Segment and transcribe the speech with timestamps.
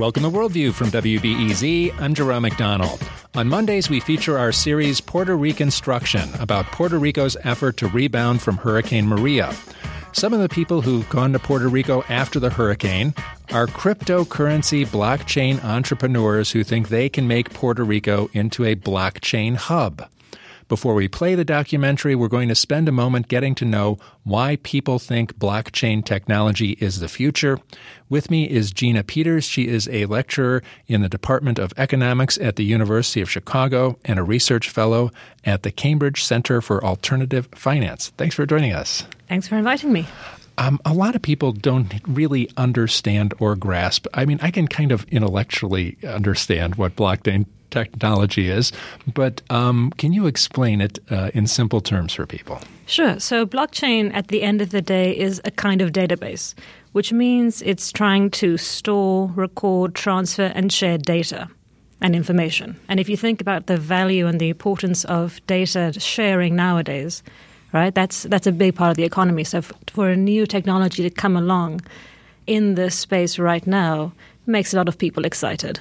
[0.00, 2.00] Welcome to Worldview from WBEZ.
[2.00, 2.98] I'm Jerome McDonnell.
[3.38, 8.56] On Mondays, we feature our series Puerto Reconstruction about Puerto Rico's effort to rebound from
[8.56, 9.54] Hurricane Maria.
[10.12, 13.12] Some of the people who've gone to Puerto Rico after the hurricane
[13.52, 20.08] are cryptocurrency blockchain entrepreneurs who think they can make Puerto Rico into a blockchain hub.
[20.70, 24.54] Before we play the documentary, we're going to spend a moment getting to know why
[24.62, 27.58] people think blockchain technology is the future.
[28.08, 29.50] With me is Gina Pieters.
[29.50, 34.20] She is a lecturer in the Department of Economics at the University of Chicago and
[34.20, 35.10] a research fellow
[35.44, 38.12] at the Cambridge Center for Alternative Finance.
[38.16, 39.04] Thanks for joining us.
[39.26, 40.06] Thanks for inviting me.
[40.56, 44.06] Um, a lot of people don't really understand or grasp.
[44.14, 48.72] I mean, I can kind of intellectually understand what blockchain technology is,
[49.14, 52.60] but um, can you explain it uh, in simple terms for people?
[52.86, 53.20] Sure.
[53.20, 56.54] So, blockchain at the end of the day is a kind of database,
[56.92, 61.48] which means it's trying to store, record, transfer, and share data
[62.00, 62.76] and information.
[62.88, 67.22] And if you think about the value and the importance of data sharing nowadays,
[67.72, 69.44] right, that's, that's a big part of the economy.
[69.44, 69.62] So,
[69.92, 71.82] for a new technology to come along
[72.46, 74.12] in this space right now,
[74.46, 75.78] makes a lot of people excited.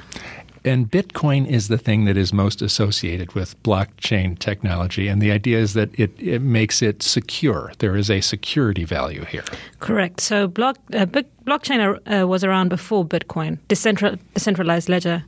[0.65, 5.07] And Bitcoin is the thing that is most associated with blockchain technology.
[5.07, 7.71] And the idea is that it, it makes it secure.
[7.79, 9.43] There is a security value here.
[9.79, 10.19] Correct.
[10.19, 11.05] So block, uh,
[11.45, 15.23] blockchain uh, was around before Bitcoin, decentral, decentralized ledger,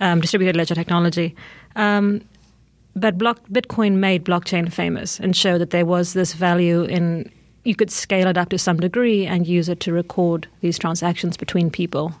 [0.00, 1.34] um, distributed ledger technology.
[1.76, 2.20] Um,
[2.94, 7.30] but block, Bitcoin made blockchain famous and showed that there was this value in
[7.64, 11.36] you could scale it up to some degree and use it to record these transactions
[11.38, 12.14] between people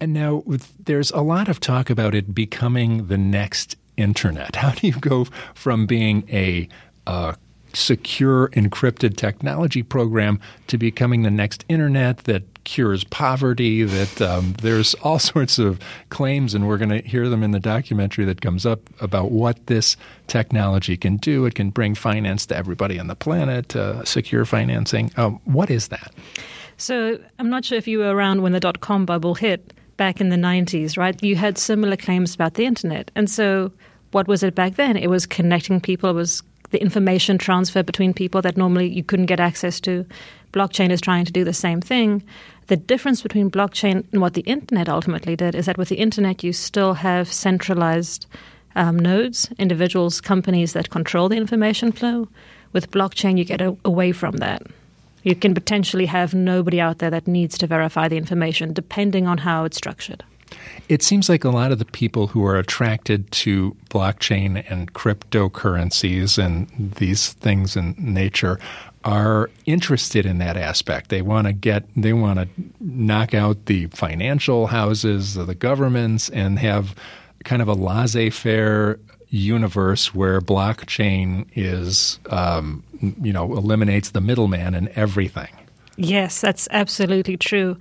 [0.00, 0.42] and now
[0.78, 4.56] there's a lot of talk about it becoming the next internet.
[4.56, 6.68] How do you go from being a
[7.72, 14.94] secure encrypted technology program to becoming the next internet that cures poverty that um, there's
[14.94, 15.78] all sorts of
[16.10, 19.66] claims and we're going to hear them in the documentary that comes up about what
[19.66, 19.96] this
[20.26, 21.46] technology can do.
[21.46, 25.10] It can bring finance to everybody on the planet uh, secure financing.
[25.16, 26.12] Um, what is that?
[26.76, 30.30] So i'm not sure if you were around when the dot-com bubble hit back in
[30.30, 31.22] the 90s, right?
[31.22, 33.10] You had similar claims about the internet.
[33.14, 33.70] And so
[34.12, 34.96] what was it back then?
[34.96, 39.26] It was connecting people, it was the information transfer between people that normally you couldn't
[39.26, 40.06] get access to.
[40.54, 42.22] Blockchain is trying to do the same thing.
[42.68, 46.42] The difference between blockchain and what the internet ultimately did is that with the internet,
[46.42, 48.24] you still have centralized
[48.76, 52.26] um, nodes, individuals, companies that control the information flow.
[52.72, 54.62] With blockchain, you get a- away from that.
[55.22, 59.38] You can potentially have nobody out there that needs to verify the information, depending on
[59.38, 60.24] how it's structured.
[60.88, 66.42] It seems like a lot of the people who are attracted to blockchain and cryptocurrencies
[66.42, 68.58] and these things in nature
[69.04, 71.08] are interested in that aspect.
[71.08, 72.48] They want to get, they want to
[72.80, 76.94] knock out the financial houses, the governments, and have
[77.44, 78.98] kind of a laissez faire
[79.30, 82.82] universe where blockchain is, um,
[83.22, 85.56] you know, eliminates the middleman and everything.
[85.96, 87.76] Yes, that's absolutely true.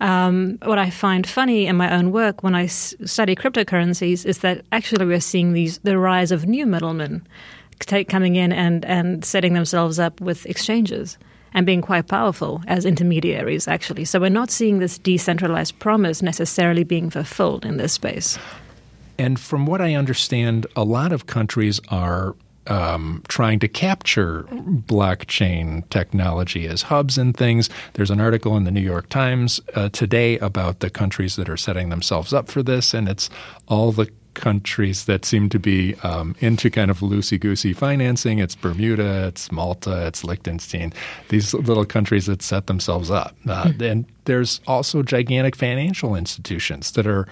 [0.00, 4.38] Um, what I find funny in my own work when I s- study cryptocurrencies is
[4.38, 7.26] that actually we're seeing these the rise of new middlemen
[8.08, 11.18] coming in and, and setting themselves up with exchanges
[11.54, 14.04] and being quite powerful as intermediaries, actually.
[14.04, 18.38] So we're not seeing this decentralized promise necessarily being fulfilled in this space.
[19.18, 22.36] And from what I understand, a lot of countries are
[22.68, 27.70] um, trying to capture blockchain technology as hubs and things.
[27.94, 31.56] There's an article in the New York Times uh, today about the countries that are
[31.56, 33.30] setting themselves up for this, and it's
[33.68, 38.38] all the countries that seem to be um, into kind of loosey goosey financing.
[38.38, 40.92] It's Bermuda, it's Malta, it's Liechtenstein,
[41.28, 43.34] these little countries that set themselves up.
[43.48, 43.82] Uh, mm-hmm.
[43.82, 47.26] And there's also gigantic financial institutions that are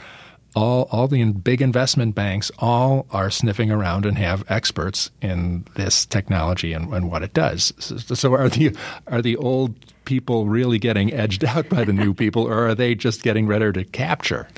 [0.57, 6.07] all all the big investment banks all are sniffing around and have experts in this
[6.07, 7.73] technology and, and what it does.
[7.79, 8.75] So, so, are the
[9.07, 9.77] are the old
[10.07, 13.71] people really getting edged out by the new people, or are they just getting ready
[13.71, 14.49] to capture?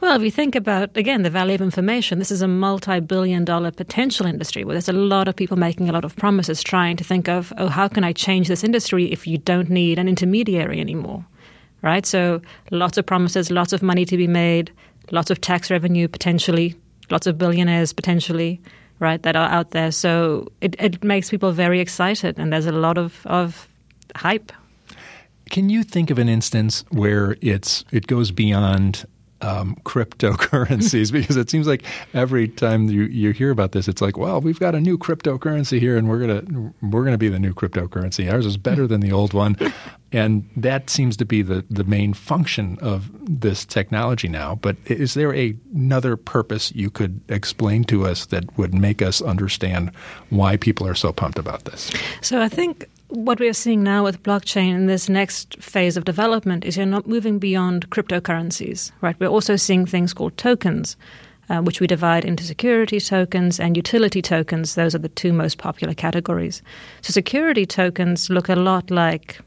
[0.00, 4.26] Well, if you think about again the value of information, this is a multi-billion-dollar potential
[4.26, 7.28] industry where there's a lot of people making a lot of promises, trying to think
[7.28, 11.24] of oh, how can I change this industry if you don't need an intermediary anymore,
[11.82, 12.04] right?
[12.04, 12.40] So
[12.70, 14.72] lots of promises, lots of money to be made
[15.12, 16.74] lots of tax revenue potentially,
[17.10, 18.60] lots of billionaires potentially,
[18.98, 19.90] right, that are out there.
[19.90, 23.68] So it, it makes people very excited, and there's a lot of, of
[24.16, 24.52] hype.
[25.50, 29.06] Can you think of an instance where it's it goes beyond
[29.40, 31.82] um, cryptocurrencies because it seems like
[32.14, 35.78] every time you, you hear about this, it's like, well, we've got a new cryptocurrency
[35.78, 38.30] here, and we're gonna we're gonna be the new cryptocurrency.
[38.32, 39.56] Ours is better than the old one,
[40.12, 44.56] and that seems to be the the main function of this technology now.
[44.56, 49.22] But is there a, another purpose you could explain to us that would make us
[49.22, 49.92] understand
[50.30, 51.90] why people are so pumped about this?
[52.20, 56.04] So I think what we are seeing now with blockchain in this next phase of
[56.04, 59.18] development is you're not moving beyond cryptocurrencies, right?
[59.18, 60.96] We're also seeing things called tokens,
[61.48, 64.74] uh, which we divide into security tokens and utility tokens.
[64.74, 66.62] Those are the two most popular categories.
[67.00, 69.40] So security tokens look a lot like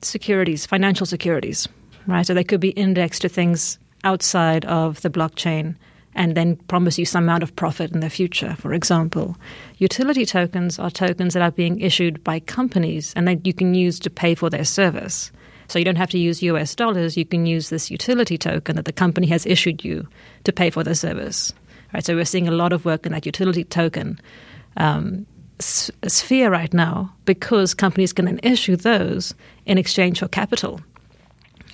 [0.00, 1.68] securities, financial securities,
[2.08, 2.26] right?
[2.26, 5.76] So they could be indexed to things outside of the blockchain
[6.14, 9.36] and then promise you some amount of profit in the future, for example.
[9.78, 13.98] Utility tokens are tokens that are being issued by companies and that you can use
[14.00, 15.32] to pay for their service.
[15.68, 18.84] So you don't have to use US dollars, you can use this utility token that
[18.84, 20.06] the company has issued you
[20.44, 21.52] to pay for the service.
[21.94, 24.20] Right, so we're seeing a lot of work in that utility token
[24.76, 25.26] um,
[25.60, 29.34] sphere right now because companies can then issue those
[29.66, 30.80] in exchange for capital.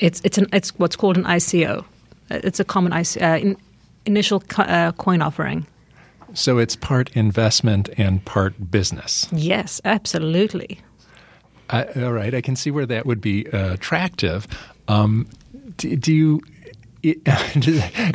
[0.01, 1.85] It's, it's, an, it's what's called an ICO.
[2.31, 3.57] It's a common ICO, uh, in,
[4.09, 5.67] initial co- uh, coin offering.
[6.35, 9.29] So it's part investment and part business.
[9.33, 10.81] Yes, absolutely.
[11.71, 14.47] Uh, all right, I can see where that would be uh, attractive.
[14.89, 15.29] Um,
[15.77, 16.41] do, do, you?
[17.03, 17.23] It,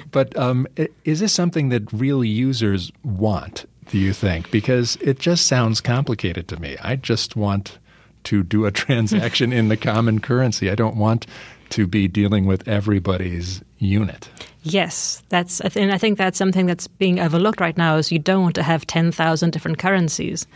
[0.11, 0.67] but um,
[1.05, 3.65] is this something that real users want?
[3.89, 4.49] Do you think?
[4.51, 6.77] Because it just sounds complicated to me.
[6.81, 7.77] I just want
[8.25, 10.69] to do a transaction in the common currency.
[10.69, 11.27] I don't want
[11.73, 14.29] to be dealing with everybody's unit.
[14.61, 15.59] Yes, that's.
[15.59, 17.97] And I think that's something that's being overlooked right now.
[17.97, 20.47] Is you don't want to have ten thousand different currencies.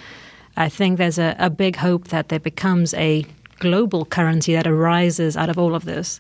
[0.56, 3.26] I think there's a, a big hope that there becomes a
[3.60, 6.20] global currency that arises out of all of this.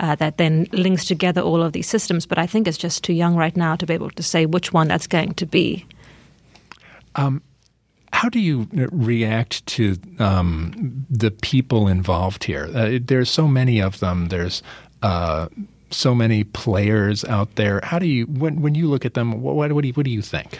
[0.00, 2.26] Uh, that then links together all of these systems.
[2.26, 4.72] But I think it's just too young right now to be able to say which
[4.72, 5.84] one that's going to be.
[7.16, 7.42] Um,
[8.20, 12.68] how do you react to um, the people involved here?
[12.74, 14.28] Uh, there's so many of them.
[14.28, 14.62] There's
[15.00, 15.48] uh,
[15.90, 17.80] so many players out there.
[17.82, 20.10] How do you, when, when you look at them, what, what, do you, what do
[20.10, 20.58] you think?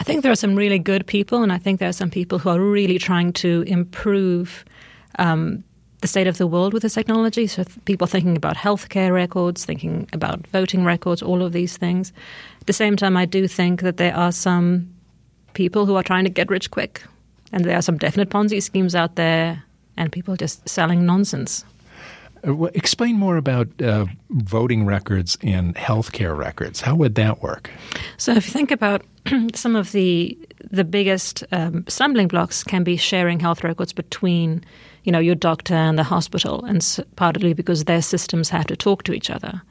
[0.00, 2.38] I think there are some really good people, and I think there are some people
[2.38, 4.64] who are really trying to improve
[5.18, 5.62] um,
[6.00, 7.46] the state of the world with this technology.
[7.46, 12.10] So people thinking about healthcare records, thinking about voting records, all of these things.
[12.62, 14.91] At the same time, I do think that there are some
[15.54, 17.02] people who are trying to get rich quick,
[17.52, 19.62] and there are some definite Ponzi schemes out there,
[19.96, 21.64] and people just selling nonsense.
[22.46, 26.80] Uh, explain more about uh, voting records and healthcare records.
[26.80, 27.70] How would that work?
[28.16, 29.04] So, if you think about
[29.54, 30.36] some of the
[30.70, 34.64] the biggest um, stumbling blocks, can be sharing health records between,
[35.04, 39.02] you know, your doctor and the hospital, and partly because their systems have to talk
[39.04, 39.62] to each other,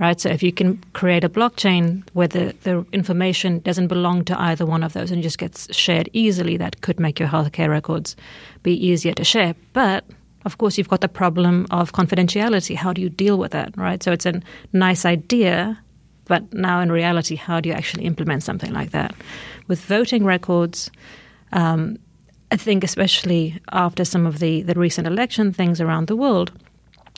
[0.00, 0.20] right?
[0.20, 4.66] So, if you can create a blockchain where the, the information doesn't belong to either
[4.66, 8.16] one of those and just gets shared easily, that could make your healthcare records
[8.62, 10.04] be easier to share, but
[10.44, 12.74] of course, you've got the problem of confidentiality.
[12.74, 14.02] How do you deal with that, right?
[14.02, 14.40] So it's a
[14.72, 15.78] nice idea,
[16.26, 19.14] but now in reality, how do you actually implement something like that?
[19.68, 20.90] With voting records,
[21.52, 21.98] um,
[22.50, 26.52] I think especially after some of the, the recent election things around the world,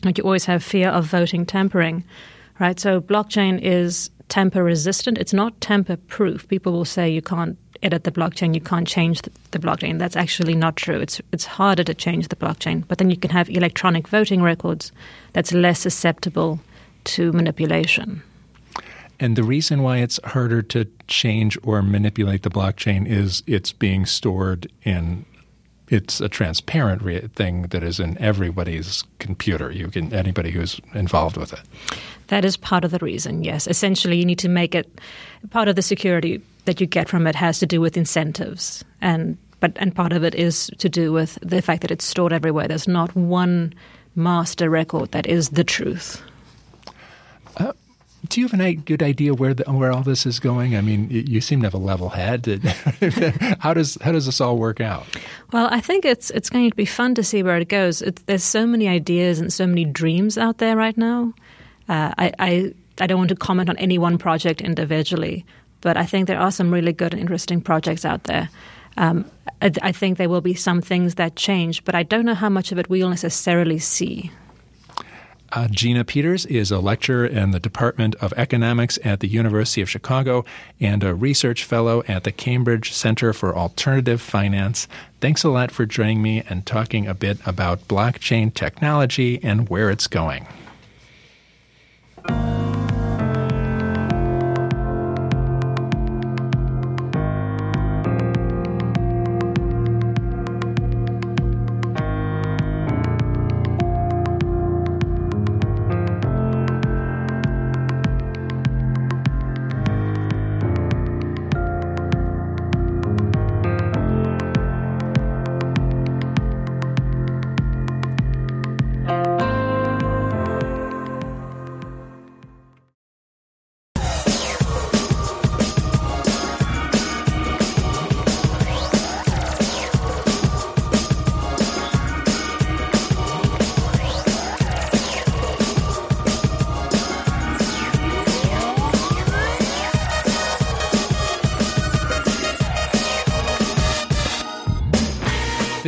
[0.05, 2.05] like you always have fear of voting tampering,
[2.59, 2.79] right?
[2.79, 5.19] So blockchain is tamper resistant.
[5.19, 6.49] It's not tamper proof.
[6.49, 9.99] People will say you can't edit the blockchain, you can't change the, blockchain.
[9.99, 11.01] That's actually not true.
[11.01, 14.93] It's it's harder to change the blockchain, but then you can have electronic voting records
[15.33, 16.61] that's less susceptible
[17.05, 18.23] to manipulation.
[19.21, 24.07] And the reason why it's harder to change or manipulate the blockchain is it's being
[24.07, 25.25] stored in
[25.89, 29.71] it's a transparent re- thing that is in everybody's computer.
[29.71, 31.61] You can anybody who's involved with it.
[32.33, 33.45] That is part of the reason.
[33.45, 34.89] Yes, essentially, you need to make it
[35.51, 39.37] part of the security that you get from it has to do with incentives, and
[39.61, 42.69] but and part of it is to do with the fact that it's stored everywhere.
[42.69, 43.75] There's not one
[44.17, 46.23] master record that is the truth.
[47.59, 47.75] Uh,
[48.29, 50.75] do you have a good idea where the, where all this is going?
[50.75, 52.47] I mean, you seem to have a level head.
[53.61, 55.05] how does how does this all work out?
[55.53, 58.01] Well, I think it's it's going to be fun to see where it goes.
[58.01, 61.35] It, there's so many ideas and so many dreams out there right now.
[61.89, 65.45] Uh, I, I I don't want to comment on any one project individually,
[65.81, 68.49] but I think there are some really good and interesting projects out there.
[68.97, 69.25] Um,
[69.61, 72.51] I, I think there will be some things that change, but I don't know how
[72.51, 74.31] much of it we'll necessarily see.
[75.55, 79.91] Uh, Gina Pieters is a lecturer in the Department of Economics at the University of
[79.91, 80.47] Chicago
[80.81, 84.89] and a research fellow at the Cambridge Center for Alternative Finance.
[85.21, 89.91] Thanks a lot for joining me and talking a bit about blockchain technology and where
[89.91, 90.47] it's going.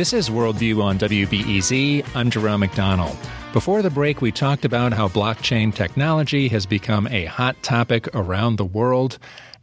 [0.05, 2.05] This is Worldview on WBEZ.
[2.15, 3.17] I'm Jerome McDonnell.
[3.53, 8.57] Before the break, we talked about how blockchain technology has become a hot topic around
[8.57, 9.17] the world.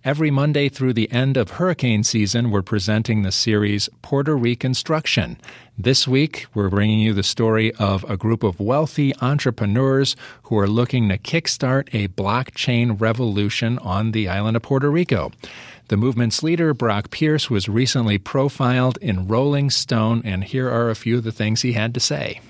[0.04, 5.38] Every Monday through the end of hurricane season, we're presenting the series Puerto Reconstruction.
[5.78, 10.66] This week, we're bringing you the story of a group of wealthy entrepreneurs who are
[10.66, 15.30] looking to kickstart a blockchain revolution on the island of Puerto Rico.
[15.88, 20.94] The movement's leader, Brock Pierce, was recently profiled in Rolling Stone, and here are a
[20.94, 22.40] few of the things he had to say.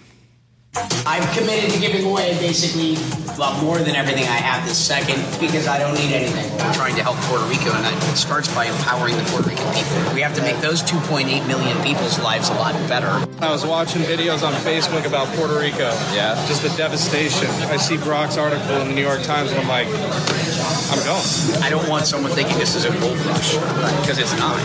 [0.74, 2.96] I'm committed to giving away basically
[3.36, 6.50] well, more than everything I have this second because I don't need anything.
[6.52, 10.14] We're trying to help Puerto Rico, and it starts by empowering the Puerto Rican people.
[10.14, 13.08] We have to make those 2.8 million people's lives a lot better.
[13.44, 15.92] I was watching videos on Facebook about Puerto Rico.
[16.16, 16.34] Yeah.
[16.46, 17.48] Just the devastation.
[17.68, 21.62] I see Brock's article in the New York Times, and I'm like, I'm going.
[21.62, 23.56] I don't want someone thinking this is a gold rush
[24.00, 24.56] because it's not.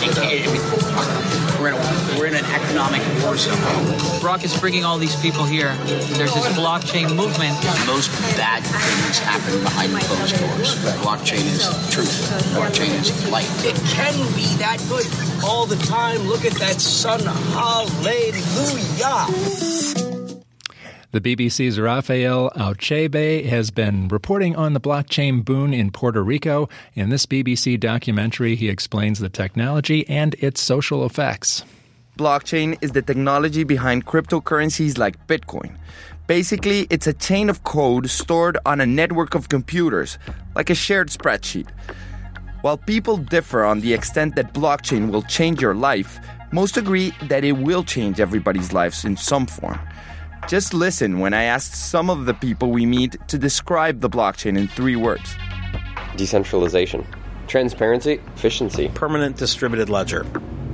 [0.00, 4.20] It can't, we're, in a, we're in an economic war zone.
[4.20, 5.74] Brock is bringing all these people here.
[5.86, 7.54] There's this blockchain movement.
[7.86, 10.74] Most bad things happen behind closed doors.
[11.00, 12.28] Blockchain is truth.
[12.54, 13.48] Blockchain is light.
[13.64, 15.06] It can be that good
[15.42, 16.18] all the time.
[16.28, 17.20] Look at that sun.
[17.54, 18.34] Hallelujah.
[21.14, 26.68] The BBC's Rafael Abuchaibe has been reporting on the blockchain boon in Puerto Rico.
[26.94, 31.62] In this BBC documentary, he explains the technology and its social effects.
[32.18, 35.76] Blockchain is the technology behind cryptocurrencies like Bitcoin.
[36.26, 40.18] Basically, it's a chain of code stored on a network of computers,
[40.56, 41.68] like a shared spreadsheet.
[42.62, 46.18] While people differ on the extent that blockchain will change your life,
[46.50, 49.78] most agree that it will change everybody's lives in some form.
[50.46, 54.58] Just listen when I asked some of the people we meet to describe the blockchain
[54.58, 55.36] in three words.
[56.16, 57.06] Decentralization,
[57.46, 60.26] transparency, efficiency, permanent distributed ledger,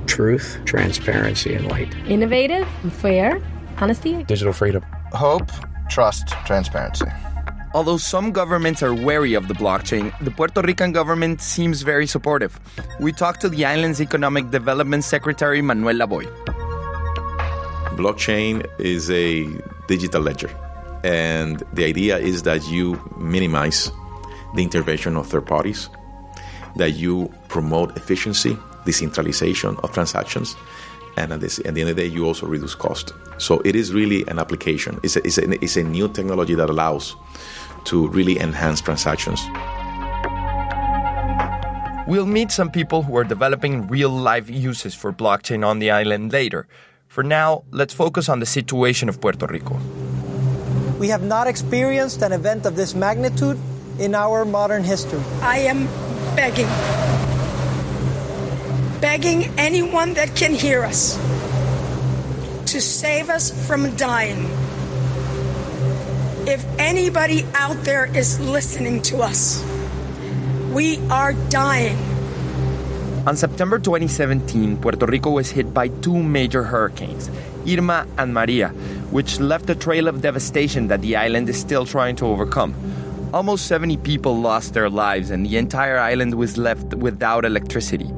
[0.07, 3.41] truth, transparency, and light, innovative, fair,
[3.77, 5.49] honesty, digital freedom, hope,
[5.89, 7.05] trust, transparency.
[7.73, 12.59] Although some governments are wary of the blockchain, the Puerto Rican government seems very supportive.
[12.99, 16.50] We talked to the island's Economic Development Secretary Manuel Laboy.
[17.95, 19.45] Blockchain is a
[19.87, 20.49] digital ledger,
[21.03, 23.91] and the idea is that you minimize
[24.55, 25.89] the intervention of third parties,
[26.77, 30.55] that you promote efficiency, decentralization of transactions,
[31.17, 33.13] and at, this, at the end of the day, you also reduce cost.
[33.37, 34.99] So it is really an application.
[35.03, 37.15] It's a, it's a, it's a new technology that allows
[37.85, 39.41] to really enhance transactions.
[42.07, 46.31] We'll meet some people who are developing real life uses for blockchain on the island
[46.31, 46.67] later.
[47.11, 49.77] For now, let's focus on the situation of Puerto Rico.
[50.97, 53.59] We have not experienced an event of this magnitude
[53.99, 55.19] in our modern history.
[55.41, 55.87] I am
[56.37, 56.69] begging,
[59.01, 61.17] begging anyone that can hear us
[62.71, 64.45] to save us from dying.
[66.47, 69.61] If anybody out there is listening to us,
[70.71, 72.10] we are dying.
[73.27, 77.29] On September 2017, Puerto Rico was hit by two major hurricanes,
[77.67, 78.69] Irma and Maria,
[79.11, 82.73] which left a trail of devastation that the island is still trying to overcome.
[83.31, 88.11] Almost 70 people lost their lives, and the entire island was left without electricity.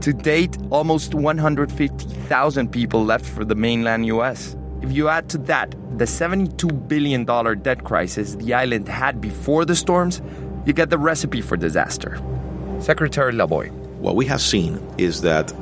[0.00, 4.56] To date, almost 150,000 people left for the mainland US.
[4.80, 7.26] If you add to that the $72 billion
[7.60, 10.22] debt crisis the island had before the storms,
[10.64, 12.18] you get the recipe for disaster.
[12.80, 13.77] Secretary Laboy.
[14.00, 15.52] What we have seen is that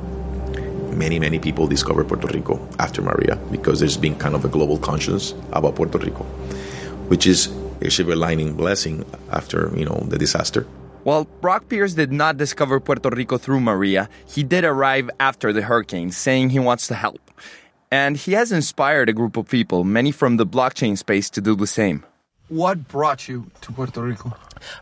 [0.93, 4.77] many, many people discover Puerto Rico after Maria because there's been kind of a global
[4.77, 6.23] conscience about Puerto Rico,
[7.09, 7.47] which is
[7.81, 10.67] a silver lining blessing after, you know, the disaster.
[11.03, 15.63] While Brock Pierce did not discover Puerto Rico through Maria, he did arrive after the
[15.63, 17.31] hurricane, saying he wants to help.
[17.89, 21.55] And he has inspired a group of people, many from the blockchain space, to do
[21.55, 22.05] the same.
[22.49, 24.33] What brought you to Puerto Rico?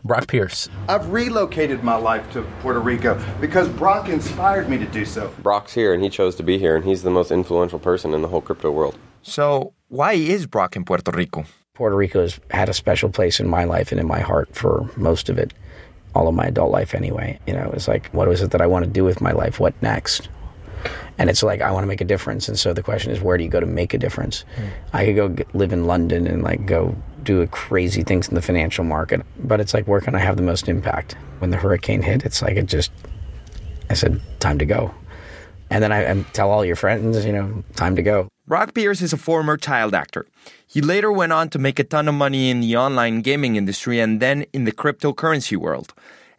[0.04, 0.68] Brock Pierce.
[0.88, 5.34] I've relocated my life to Puerto Rico because Brock inspired me to do so.
[5.42, 8.22] Brock's here and he chose to be here, and he's the most influential person in
[8.22, 8.96] the whole crypto world.
[9.22, 11.44] So, why is Brock in Puerto Rico?
[11.74, 14.88] Puerto Rico has had a special place in my life and in my heart for
[14.96, 15.52] most of it,
[16.14, 17.36] all of my adult life anyway.
[17.48, 19.58] You know, it's like, what is it that I want to do with my life?
[19.58, 20.28] What next?
[21.18, 23.36] And it's like I want to make a difference, and so the question is, where
[23.36, 24.44] do you go to make a difference?
[24.56, 24.70] Mm.
[24.92, 26.94] I could go live in London and like go
[27.26, 30.42] do crazy things in the financial market, but it's like where can I have the
[30.42, 31.16] most impact?
[31.40, 32.90] When the hurricane hit, it's like it just,
[33.90, 34.94] I said, time to go,
[35.68, 38.28] and then I, I tell all your friends, you know, time to go.
[38.46, 40.24] Brock Pierce is a former child actor.
[40.66, 43.98] He later went on to make a ton of money in the online gaming industry
[43.98, 45.92] and then in the cryptocurrency world.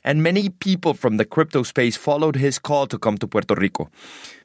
[0.08, 3.90] And many people from the crypto space followed his call to come to Puerto Rico.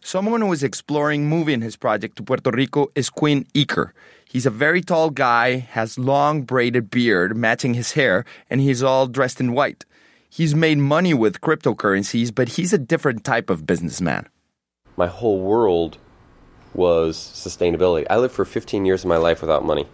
[0.00, 3.92] Someone who is exploring moving his project to Puerto Rico is Quinn Eaker.
[4.28, 9.06] He's a very tall guy, has long braided beard matching his hair, and he's all
[9.06, 9.84] dressed in white.
[10.28, 14.26] He's made money with cryptocurrencies, but he's a different type of businessman.
[14.96, 15.96] My whole world
[16.74, 18.04] was sustainability.
[18.10, 19.86] I lived for 15 years of my life without money.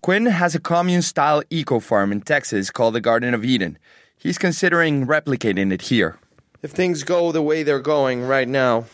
[0.00, 3.78] Quinn has a commune style eco farm in Texas called the Garden of Eden.
[4.22, 6.16] He's considering replicating it here.
[6.62, 8.84] If things go the way they're going right now,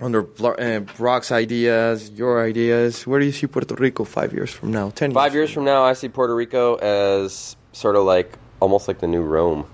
[0.00, 4.70] under uh, Brock's ideas, your ideas, where do you see Puerto Rico five years from
[4.70, 4.88] now?
[4.88, 5.12] Ten.
[5.12, 9.06] Five years from now, I see Puerto Rico as sort of like almost like the
[9.06, 9.66] new Rome,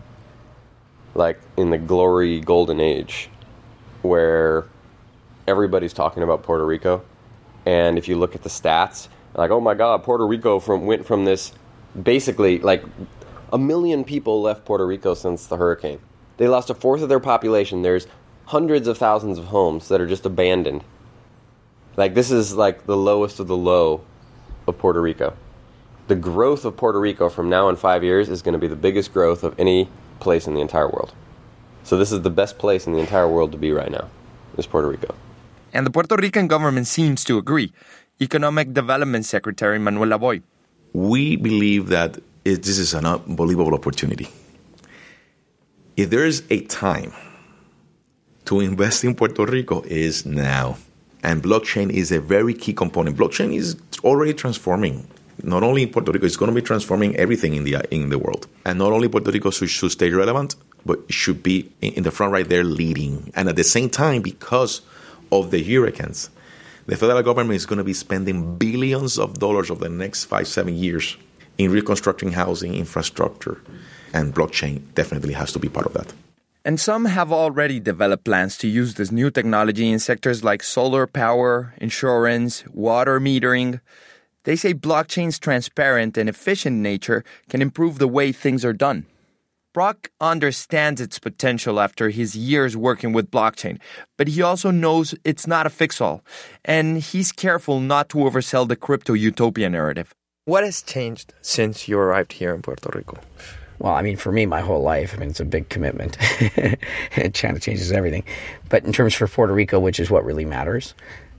[1.14, 3.30] like in the glory golden age,
[4.02, 4.66] where
[5.46, 7.04] everybody's talking about Puerto Rico,
[7.66, 11.06] and if you look at the stats, like oh my God, Puerto Rico from went
[11.06, 11.52] from this
[12.02, 12.82] basically like
[13.52, 16.00] a million people left Puerto Rico since the hurricane.
[16.36, 17.82] They lost a fourth of their population.
[17.82, 18.06] There's
[18.46, 20.84] hundreds of thousands of homes that are just abandoned.
[21.96, 24.02] Like this is like the lowest of the low
[24.66, 25.34] of Puerto Rico.
[26.08, 28.76] The growth of Puerto Rico from now in 5 years is going to be the
[28.76, 29.88] biggest growth of any
[30.20, 31.12] place in the entire world.
[31.82, 34.08] So this is the best place in the entire world to be right now.
[34.56, 35.14] Is Puerto Rico.
[35.72, 37.72] And the Puerto Rican government seems to agree.
[38.20, 40.42] Economic Development Secretary Manuel Laboy.
[40.92, 42.18] We believe that
[42.54, 44.28] this is an unbelievable opportunity.
[45.96, 47.12] If there is a time
[48.46, 50.78] to invest in Puerto Rico is now.
[51.22, 53.16] And blockchain is a very key component.
[53.16, 55.08] Blockchain is already transforming
[55.42, 58.18] not only in Puerto Rico, it's going to be transforming everything in the in the
[58.18, 58.46] world.
[58.64, 62.32] And not only Puerto Rico should, should stay relevant, but should be in the front
[62.32, 63.32] right there leading.
[63.34, 64.80] And at the same time, because
[65.30, 66.30] of the hurricanes,
[66.86, 70.48] the federal government is going to be spending billions of dollars over the next five,
[70.48, 71.16] seven years
[71.58, 73.60] in reconstructing housing infrastructure.
[74.12, 76.12] And blockchain definitely has to be part of that.
[76.64, 81.06] And some have already developed plans to use this new technology in sectors like solar
[81.06, 83.80] power, insurance, water metering.
[84.42, 89.06] They say blockchain's transparent and efficient nature can improve the way things are done.
[89.72, 93.78] Brock understands its potential after his years working with blockchain,
[94.16, 96.24] but he also knows it's not a fix all,
[96.64, 100.14] and he's careful not to oversell the crypto utopia narrative.
[100.46, 103.18] What has changed since you arrived here in Puerto Rico?
[103.80, 106.16] Well, I mean, for me, my whole life, I mean, it's a big commitment.
[107.34, 108.22] China changes everything.
[108.68, 110.94] But in terms for Puerto Rico, which is what really matters,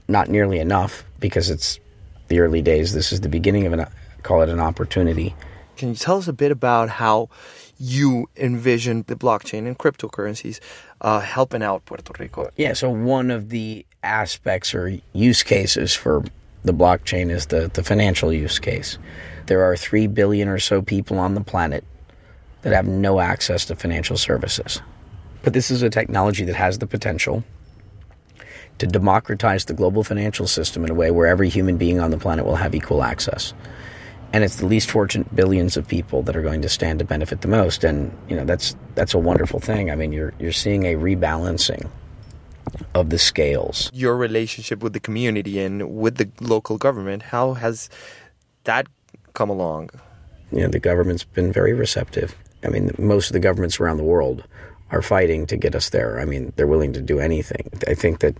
[0.08, 1.80] not nearly enough because it's
[2.28, 2.92] the early days.
[2.92, 3.86] This is the beginning of an,
[4.24, 5.34] call it an opportunity.
[5.78, 7.30] Can you tell us a bit about how
[7.78, 10.60] you envision the blockchain and cryptocurrencies
[11.00, 12.50] uh, helping out Puerto Rico?
[12.56, 16.24] Yeah, so one of the aspects or use cases for
[16.64, 18.98] the blockchain is the, the financial use case.
[19.46, 21.84] There are 3 billion or so people on the planet
[22.62, 24.82] that have no access to financial services.
[25.42, 27.44] But this is a technology that has the potential
[28.78, 32.18] to democratize the global financial system in a way where every human being on the
[32.18, 33.54] planet will have equal access.
[34.32, 37.40] And it's the least fortunate billions of people that are going to stand to benefit
[37.40, 37.82] the most.
[37.82, 39.90] And you know that's that's a wonderful thing.
[39.90, 41.88] I mean, you're you're seeing a rebalancing
[42.94, 43.90] of the scales.
[43.92, 47.88] Your relationship with the community and with the local government, how has
[48.64, 48.86] that
[49.34, 49.90] come along?
[50.52, 52.34] You know, the government's been very receptive.
[52.64, 54.44] I mean, most of the governments around the world
[54.90, 56.18] are fighting to get us there.
[56.18, 57.68] I mean, they're willing to do anything.
[57.86, 58.34] I think that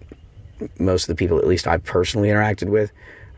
[0.78, 2.90] most of the people, at least I've personally interacted with,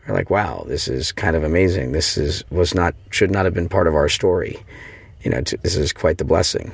[0.07, 1.91] are like, "Wow, this is kind of amazing.
[1.91, 4.57] This is was not should not have been part of our story.
[5.21, 6.71] You know, this is quite the blessing.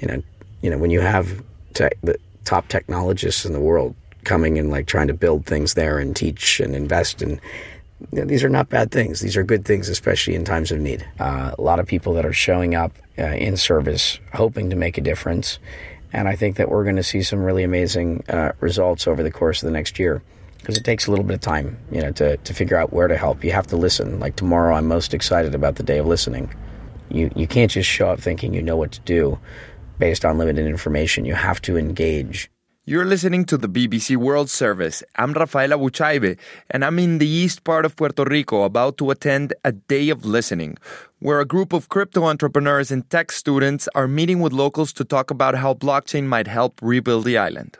[0.00, 0.22] You know,
[0.60, 1.42] you know when you have
[1.74, 5.98] te- the top technologists in the world coming and like trying to build things there
[5.98, 7.40] and teach and invest and
[8.12, 9.20] you know, these are not bad things.
[9.20, 11.06] These are good things, especially in times of need.
[11.18, 14.96] Uh, a lot of people that are showing up uh, in service, hoping to make
[14.96, 15.58] a difference.
[16.12, 19.30] And I think that we're going to see some really amazing uh, results over the
[19.30, 20.22] course of the next year
[20.58, 23.08] because it takes a little bit of time, you know, to, to figure out where
[23.08, 23.44] to help.
[23.44, 24.18] You have to listen.
[24.18, 26.52] Like tomorrow, I'm most excited about the day of listening.
[27.10, 29.38] You, you can't just show up thinking you know what to do
[30.00, 31.24] based on limited information.
[31.24, 32.50] You have to engage.
[32.86, 35.04] You're listening to the BBC World Service.
[35.14, 36.38] I'm Rafael Abuchaibe,
[36.70, 40.24] and I'm in the east part of Puerto Rico about to attend a day of
[40.24, 40.78] listening,
[41.20, 45.30] where a group of crypto entrepreneurs and tech students are meeting with locals to talk
[45.30, 47.76] about how blockchain might help rebuild the island.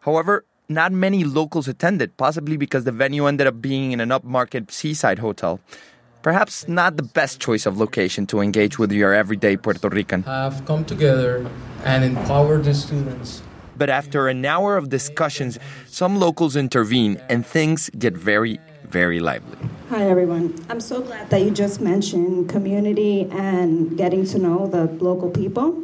[0.00, 4.70] However, not many locals attended, possibly because the venue ended up being in an upmarket
[4.70, 5.58] seaside hotel.
[6.24, 10.22] Perhaps not the best choice of location to engage with your everyday Puerto Rican.
[10.22, 11.46] Have come together
[11.84, 13.42] and empowered the students
[13.76, 19.58] but after an hour of discussions, some locals intervene and things get very, very lively.
[19.90, 20.54] Hi, everyone.
[20.68, 25.82] I'm so glad that you just mentioned community and getting to know the local people.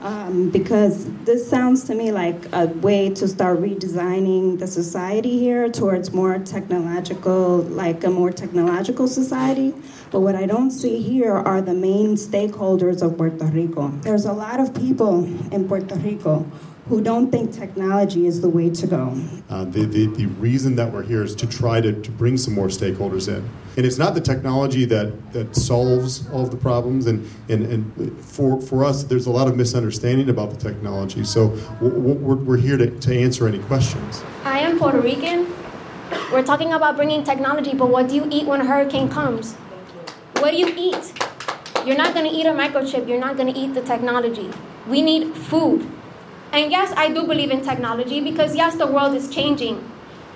[0.00, 5.68] Um, because this sounds to me like a way to start redesigning the society here
[5.68, 9.74] towards more technological, like a more technological society.
[10.10, 13.88] But what I don't see here are the main stakeholders of Puerto Rico.
[14.02, 16.50] There's a lot of people in Puerto Rico
[16.90, 19.16] who don't think technology is the way to go.
[19.48, 22.52] Uh, the, the, the reason that we're here is to try to, to bring some
[22.52, 23.48] more stakeholders in.
[23.76, 27.06] And it's not the technology that, that solves all of the problems.
[27.06, 31.22] And, and, and for, for us, there's a lot of misunderstanding about the technology.
[31.22, 34.24] So we're, we're here to, to answer any questions.
[34.42, 35.46] I am Puerto Rican.
[36.32, 39.54] We're talking about bringing technology, but what do you eat when a hurricane comes?
[40.40, 41.12] What do you eat?
[41.86, 43.06] You're not going to eat a microchip.
[43.06, 44.50] You're not going to eat the technology.
[44.88, 45.88] We need food.
[46.52, 49.88] And yes, I do believe in technology because, yes, the world is changing.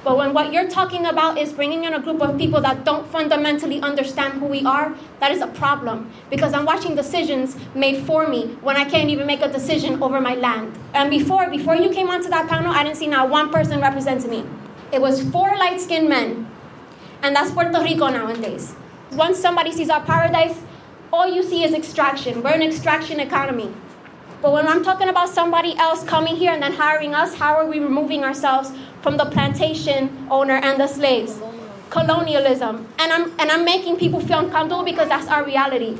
[0.04, 3.06] But when what you're talking about is bringing in a group of people that don't
[3.08, 6.10] fundamentally understand who we are, that is a problem.
[6.28, 10.20] Because I'm watching decisions made for me when I can't even make a decision over
[10.20, 10.78] my land.
[10.92, 14.30] And before, before you came onto that panel, I didn't see not one person representing
[14.30, 14.44] me.
[14.92, 16.50] It was four light skinned men.
[17.22, 18.76] And that's Puerto Rico nowadays.
[19.12, 20.60] Once somebody sees our paradise,
[21.10, 22.42] all you see is extraction.
[22.42, 23.72] We're an extraction economy.
[24.44, 27.64] But when I'm talking about somebody else coming here and then hiring us, how are
[27.64, 31.40] we removing ourselves from the plantation owner and the slaves?
[31.88, 32.86] Colonialism.
[32.98, 35.96] And I'm, and I'm making people feel uncomfortable because that's our reality.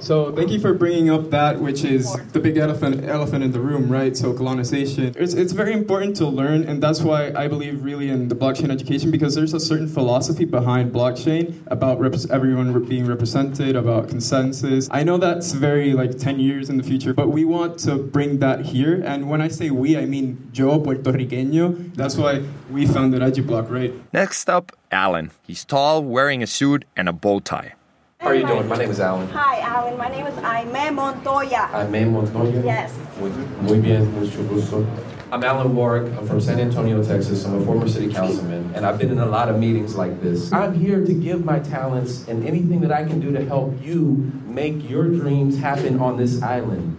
[0.00, 3.60] So thank you for bringing up that, which is the big elephant elephant in the
[3.60, 4.16] room, right?
[4.16, 5.14] So colonization.
[5.16, 8.70] It's, it's very important to learn, and that's why I believe really in the blockchain
[8.70, 14.88] education because there's a certain philosophy behind blockchain about rep- everyone being represented, about consensus.
[14.90, 18.38] I know that's very like 10 years in the future, but we want to bring
[18.38, 19.02] that here.
[19.04, 21.94] And when I say we, I mean yo Puerto Riqueño.
[21.94, 23.92] That's why we founded EduBlock, right?
[24.12, 25.30] Next up, Alan.
[25.42, 27.74] He's tall, wearing a suit and a bow tie.
[28.20, 28.66] How are you doing?
[28.66, 29.28] My name is Alan.
[29.28, 29.96] Hi, Alan.
[29.96, 31.70] My name is Aime Montoya.
[31.72, 32.64] Aime Montoya?
[32.64, 32.92] Yes.
[33.20, 33.30] Muy,
[33.62, 34.84] muy bien, mucho gusto.
[35.30, 36.12] I'm Alan Warrick.
[36.18, 37.44] I'm from San Antonio, Texas.
[37.44, 40.52] I'm a former city councilman, and I've been in a lot of meetings like this.
[40.52, 44.32] I'm here to give my talents and anything that I can do to help you
[44.46, 46.96] make your dreams happen on this island.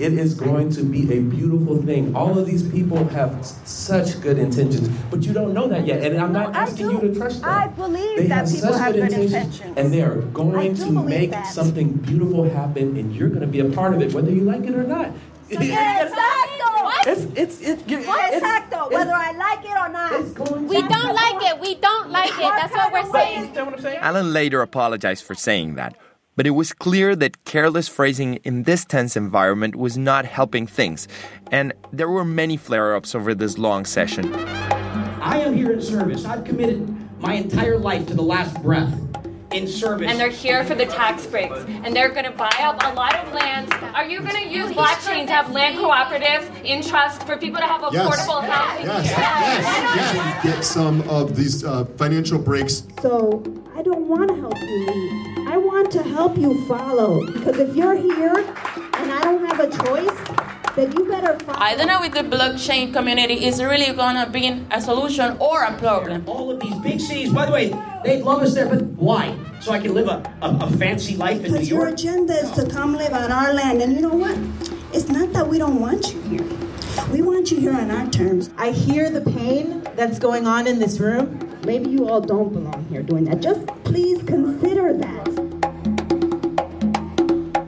[0.00, 2.14] It is going to be a beautiful thing.
[2.14, 6.02] All of these people have such good intentions, but you don't know that yet.
[6.02, 7.50] And I'm not asking you to trust them.
[7.50, 9.78] I believe They that have people such have good good intentions, intentions.
[9.78, 11.46] and they are going to make that.
[11.46, 14.64] something beautiful happen, and you're going to be a part of it, whether you like
[14.64, 15.10] it or not.
[15.50, 16.68] Exacto.
[17.06, 18.90] It's, it's, it's, Exacto.
[18.92, 20.60] Whether I like it or not.
[20.68, 21.60] We don't like it.
[21.60, 22.38] We don't like it.
[22.38, 23.56] That's what we're saying.
[23.98, 25.96] Alan later apologized for saying that,
[26.38, 31.08] but it was clear that careless phrasing in this tense environment was not helping things,
[31.50, 34.32] and there were many flare ups over this long session.
[35.20, 36.24] I am here in service.
[36.24, 36.78] I've committed
[37.20, 38.94] my entire life to the last breath
[39.50, 40.08] in service.
[40.08, 43.14] and they're here for the tax breaks and they're going to buy up a lot
[43.16, 47.34] of land are you going to use blockchain to have land cooperatives in trust for
[47.38, 48.06] people to have Yes.
[48.06, 50.44] affordable housing Yes, yes, yes.
[50.44, 52.82] Get some of these uh, financial breaks.
[53.00, 53.42] So
[53.74, 55.27] I don't want to help you lead.
[55.50, 57.24] I want to help you follow.
[57.24, 60.18] Because if you're here and I don't have a choice,
[60.76, 61.58] then you better follow.
[61.58, 65.72] I don't know if the blockchain community is really gonna be a solution or a
[65.78, 66.28] problem.
[66.28, 67.72] All of these big cities, by the way,
[68.04, 69.34] they love us there, but why?
[69.60, 72.50] So I can live a, a, a fancy life in New Because your agenda is
[72.52, 73.80] to come live on our land.
[73.80, 74.36] And you know what?
[74.92, 76.67] It's not that we don't want you here.
[77.06, 78.50] We want you here on our terms.
[78.58, 81.38] I hear the pain that's going on in this room.
[81.64, 83.40] Maybe you all don't belong here doing that.
[83.40, 85.24] Just please consider that.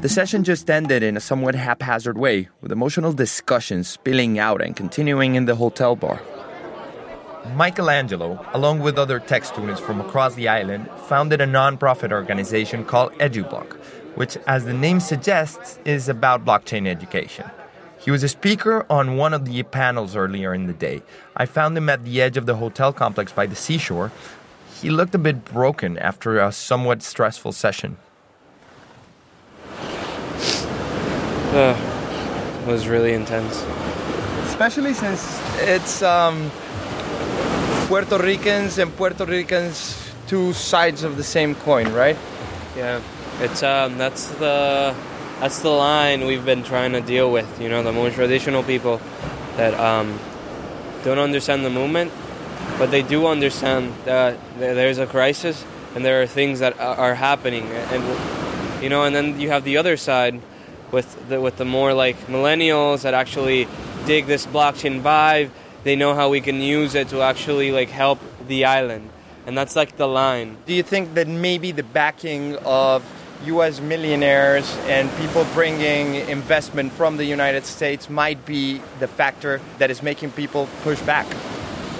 [0.02, 4.76] The session just ended in a somewhat haphazard way, with emotional discussions spilling out and
[4.76, 6.20] continuing in the hotel bar.
[7.54, 13.12] Michelangelo, along with other tech students from across the island, founded a nonprofit organization called
[13.14, 13.72] EduBlock,
[14.16, 17.50] which, as the name suggests, is about blockchain education.
[18.00, 21.02] He was a speaker on one of the panels earlier in the day.
[21.36, 24.10] I found him at the edge of the hotel complex by the seashore.
[24.80, 27.98] He looked a bit broken after a somewhat stressful session.
[31.52, 31.76] Uh,
[32.62, 33.62] it was really intense.
[34.46, 36.50] Especially since it's um,
[37.88, 42.16] Puerto Ricans and Puerto Ricans, two sides of the same coin, right?
[42.74, 43.02] Yeah,
[43.40, 44.94] it's um, that's the
[45.40, 47.60] that's the line we've been trying to deal with.
[47.60, 49.00] You know, the more traditional people
[49.56, 50.18] that um,
[51.02, 52.12] don't understand the movement,
[52.78, 57.64] but they do understand that there's a crisis and there are things that are happening,
[57.64, 60.40] and you know, and then you have the other side
[60.92, 63.66] with the with the more like millennials that actually
[64.06, 65.50] dig this blockchain vibe.
[65.82, 69.08] They know how we can use it to actually like help the island,
[69.46, 70.58] and that's like the line.
[70.66, 73.02] Do you think that maybe the backing of
[73.46, 73.80] U.S.
[73.80, 80.02] millionaires and people bringing investment from the United States might be the factor that is
[80.02, 81.26] making people push back.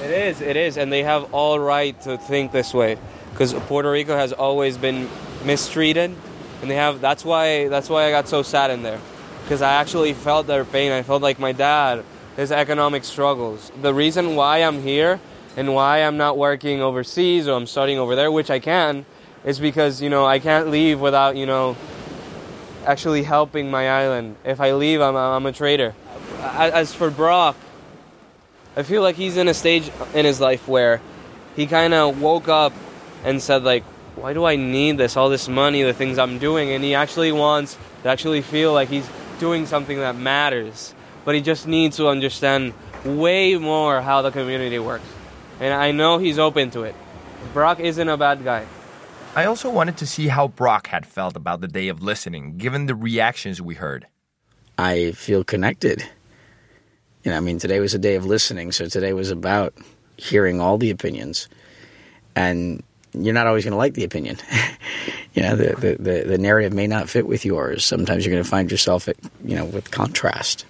[0.03, 2.98] It is, it is, and they have all right to think this way
[3.31, 5.09] because Puerto Rico has always been
[5.44, 6.14] mistreated,
[6.62, 7.00] and they have.
[7.00, 7.68] That's why.
[7.68, 9.00] That's why I got so sad in there
[9.44, 10.92] because I actually felt their pain.
[10.92, 12.05] I felt like my dad,
[12.37, 13.72] his economic struggles.
[13.81, 15.20] The reason why I'm here
[15.57, 19.05] and why I'm not working overseas or I'm studying over there, which I can,
[19.44, 21.76] is because you know I can't leave without you know
[22.87, 24.37] actually helping my island.
[24.44, 25.94] If I leave, I'm, I'm a traitor.
[26.40, 27.57] As for Brock,
[28.76, 31.00] I feel like he's in a stage in his life where
[31.57, 32.72] he kind of woke up
[33.24, 33.85] and said like,
[34.16, 36.70] why do I need this, all this money, the things I'm doing?
[36.70, 40.94] And he actually wants to actually feel like he's doing something that matters.
[41.24, 42.72] But he just needs to understand
[43.05, 45.05] way more how the community works.
[45.59, 46.94] And I know he's open to it.
[47.53, 48.66] Brock isn't a bad guy.
[49.37, 52.87] I also wanted to see how Brock had felt about the day of listening, given
[52.87, 54.07] the reactions we heard.
[54.77, 56.03] I feel connected.
[57.23, 59.75] You know, I mean, today was a day of listening, so today was about
[60.16, 61.49] hearing all the opinions.
[62.35, 64.37] And you're not always going to like the opinion.
[65.35, 67.85] you know, the, the, the, the, narrative may not fit with yours.
[67.85, 70.64] Sometimes you're going to find yourself, at, you know, with contrast.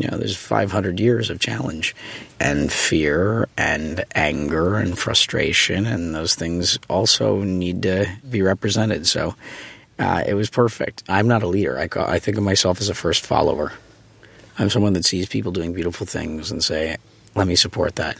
[0.00, 1.94] You know, there's 500 years of challenge
[2.38, 9.06] and fear and anger and frustration, and those things also need to be represented.
[9.06, 9.34] So
[9.98, 11.02] uh, it was perfect.
[11.08, 11.78] I'm not a leader.
[11.78, 13.72] I, call, I think of myself as a first follower.
[14.58, 16.96] I'm someone that sees people doing beautiful things and say,
[17.34, 18.16] let me support that.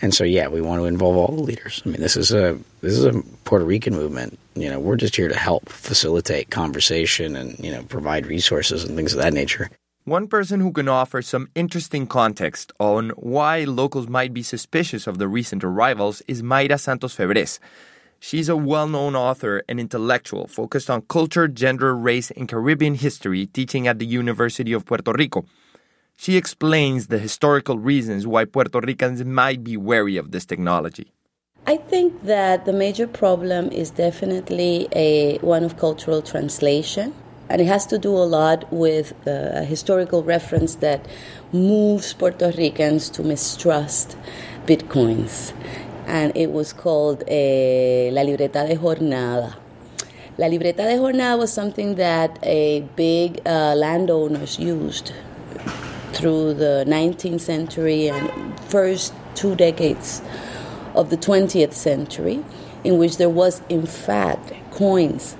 [0.00, 1.82] And so, yeah, we want to involve all the leaders.
[1.84, 4.38] I mean, this is a this is a Puerto Rican movement.
[4.54, 8.94] You know, we're just here to help facilitate conversation and you know provide resources and
[8.94, 9.70] things of that nature.
[10.08, 15.18] One person who can offer some interesting context on why locals might be suspicious of
[15.18, 17.58] the recent arrivals is Mayra Santos Febres.
[18.18, 23.44] She's a well known author and intellectual focused on culture, gender, race, and Caribbean history,
[23.44, 25.44] teaching at the University of Puerto Rico.
[26.16, 31.12] She explains the historical reasons why Puerto Ricans might be wary of this technology.
[31.66, 37.12] I think that the major problem is definitely a one of cultural translation
[37.48, 41.06] and it has to do a lot with a historical reference that
[41.52, 44.16] moves Puerto Ricans to mistrust
[44.66, 45.52] bitcoins.
[46.06, 49.56] And it was called eh, La Libreta de Jornada.
[50.36, 55.12] La Libreta de Jornada was something that a big uh, landowners used
[56.12, 60.22] through the 19th century and first two decades
[60.94, 62.44] of the 20th century,
[62.84, 65.36] in which there was, in fact, coins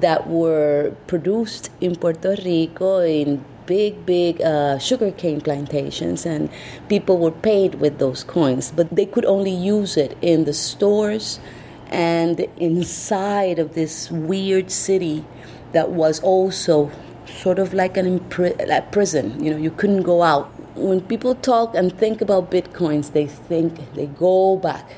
[0.00, 6.50] that were produced in Puerto Rico in big, big uh, sugarcane plantations, and
[6.88, 11.40] people were paid with those coins, but they could only use it in the stores
[11.88, 15.24] and inside of this weird city
[15.72, 16.90] that was also
[17.26, 19.42] sort of like an impri- like prison.
[19.42, 20.50] You know, you couldn't go out.
[20.76, 24.90] When people talk and think about bitcoins, they think they go back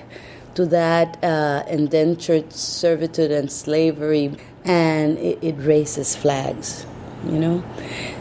[0.55, 4.35] to that uh, indentured servitude and slavery
[4.67, 6.87] and it, it raises flags,
[7.25, 7.65] you know?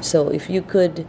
[0.01, 1.05] So if you could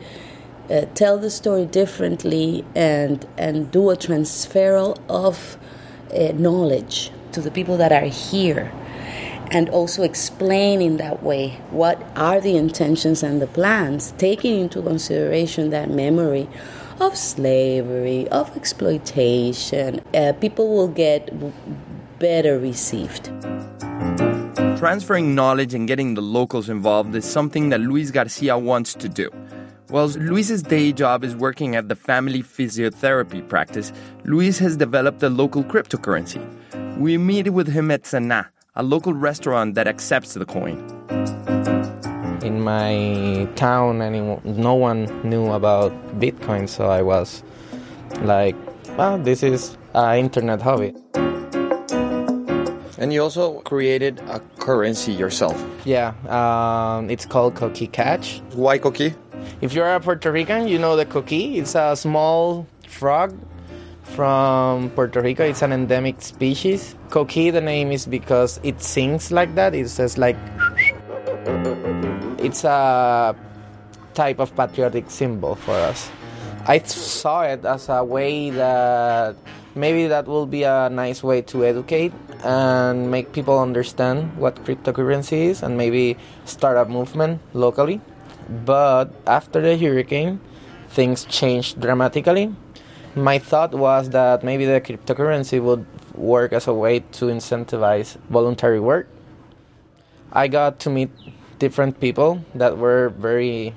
[0.70, 5.56] uh, tell the story differently and, and do a transferal of
[6.12, 8.72] uh, knowledge to the people that are here
[9.50, 14.82] and also explain in that way what are the intentions and the plans, taking into
[14.82, 16.48] consideration that memory
[17.00, 21.30] of slavery, of exploitation, uh, people will get
[22.18, 23.30] better received.
[24.76, 29.30] Transferring knowledge and getting the locals involved is something that Luis Garcia wants to do.
[29.88, 33.90] While Luis's day job is working at the family physiotherapy practice,
[34.24, 36.44] Luis has developed a local cryptocurrency.
[36.98, 40.76] We meet with him at Sana, a local restaurant that accepts the coin.
[42.42, 43.98] In my town,
[44.44, 47.42] no one knew about Bitcoin, so I was
[48.20, 48.54] like,
[48.98, 50.92] well, this is an internet hobby.
[52.98, 55.62] And you also created a currency yourself.
[55.84, 58.40] Yeah, um, it's called Coqui Cash.
[58.54, 59.14] Why Coqui?
[59.60, 61.56] If you're a Puerto Rican, you know the coqui.
[61.56, 63.36] It's a small frog
[64.02, 65.44] from Puerto Rico.
[65.44, 66.94] It's an endemic species.
[67.08, 69.74] Coqui, the name is because it sings like that.
[69.74, 70.36] It says like.
[72.38, 73.36] It's a
[74.14, 76.10] type of patriotic symbol for us.
[76.66, 79.36] I saw it as a way that
[79.74, 82.12] maybe that will be a nice way to educate
[82.46, 88.00] and make people understand what cryptocurrency is and maybe start a movement locally.
[88.64, 90.40] But after the hurricane,
[90.88, 92.54] things changed dramatically.
[93.16, 98.78] My thought was that maybe the cryptocurrency would work as a way to incentivize voluntary
[98.78, 99.08] work.
[100.32, 101.10] I got to meet
[101.58, 103.74] different people that were very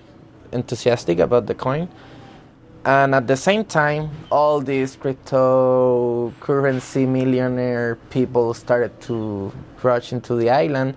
[0.52, 1.90] enthusiastic about the coin.
[2.86, 9.52] And at the same time, all these cryptocurrency millionaire people started to
[9.84, 10.96] rush into the island.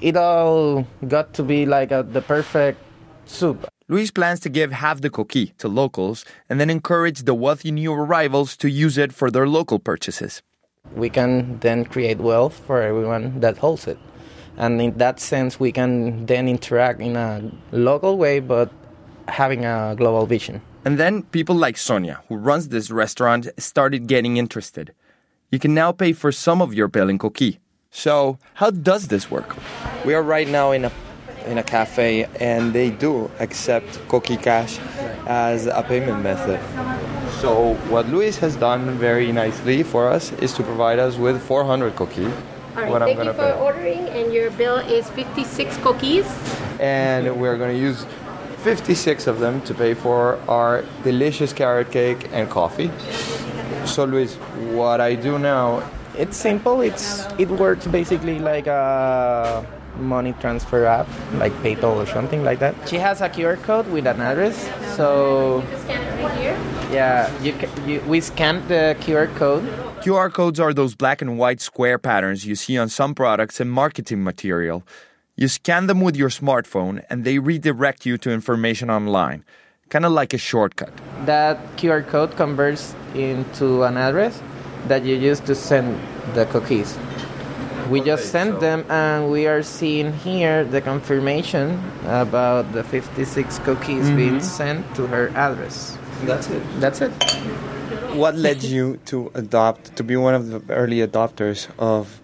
[0.00, 2.78] It all got to be like a, the perfect
[3.26, 3.68] soup.
[3.88, 7.92] Luis plans to give half the Coqui to locals and then encourage the wealthy new
[7.92, 10.40] arrivals to use it for their local purchases.
[10.96, 13.98] We can then create wealth for everyone that holds it.
[14.56, 18.70] And in that sense, we can then interact in a local way, but
[19.28, 20.60] having a global vision.
[20.84, 24.92] And then people like Sonia, who runs this restaurant, started getting interested.
[25.50, 27.58] You can now pay for some of your bill in Coqui.
[27.90, 29.54] So, how does this work?
[30.04, 30.92] We are right now in a
[31.46, 34.78] in a cafe, and they do accept Coqui Cash
[35.26, 36.58] as a payment method.
[37.40, 41.96] So, what Luis has done very nicely for us is to provide us with 400
[41.96, 42.24] Coqui.
[42.24, 43.60] All right, what thank I'm you gonna for pay.
[43.60, 46.26] ordering, and your bill is 56 cookies.
[46.80, 48.06] and we're going to use
[48.62, 52.90] 56 of them to pay for our delicious carrot cake and coffee.
[53.86, 54.34] So, Luis,
[54.74, 55.82] what I do now,
[56.18, 56.82] It's simple.
[56.82, 59.64] It's it works basically like a
[59.98, 61.08] money transfer app,
[61.40, 62.74] like PayPal or something like that.
[62.86, 64.56] She has a QR code with an address,
[64.96, 66.56] so Scan it right here.
[66.92, 69.64] yeah, you, ca- you we scan the QR code.
[70.04, 73.70] QR codes are those black and white square patterns you see on some products and
[73.72, 74.82] marketing material.
[75.36, 79.44] You scan them with your smartphone and they redirect you to information online,
[79.88, 80.92] kind of like a shortcut.
[81.24, 84.42] That QR code converts into an address
[84.88, 85.98] that you use to send
[86.34, 86.98] the cookies.
[87.90, 94.08] We just sent them, and we are seeing here the confirmation about the 56 cookies
[94.10, 94.42] being Mhm.
[94.42, 95.98] sent to her address.
[96.24, 96.62] That's it.
[96.78, 97.12] That's it.
[98.14, 102.20] what led you to adopt, to be one of the early adopters of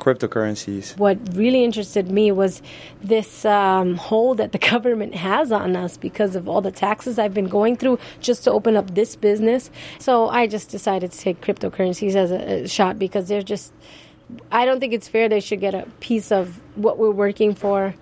[0.00, 0.96] cryptocurrencies?
[0.98, 2.62] What really interested me was
[3.02, 7.34] this um, hold that the government has on us because of all the taxes I've
[7.34, 9.70] been going through just to open up this business.
[9.98, 13.72] So I just decided to take cryptocurrencies as a, a shot because they're just,
[14.50, 17.94] I don't think it's fair they should get a piece of what we're working for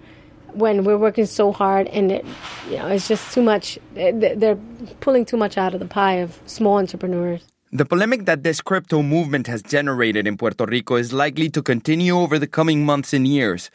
[0.54, 2.24] when we're working so hard and it,
[2.70, 3.78] you know, it's just too much.
[3.94, 4.58] They- They're
[5.00, 7.44] pulling too much out of the pie of small entrepreneurs.
[7.70, 12.16] The polemic that this crypto movement has generated in Puerto Rico is likely to continue
[12.16, 13.70] over the coming months and years.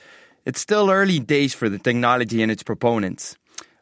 [0.46, 3.38] It's still early days for the technology and its proponents.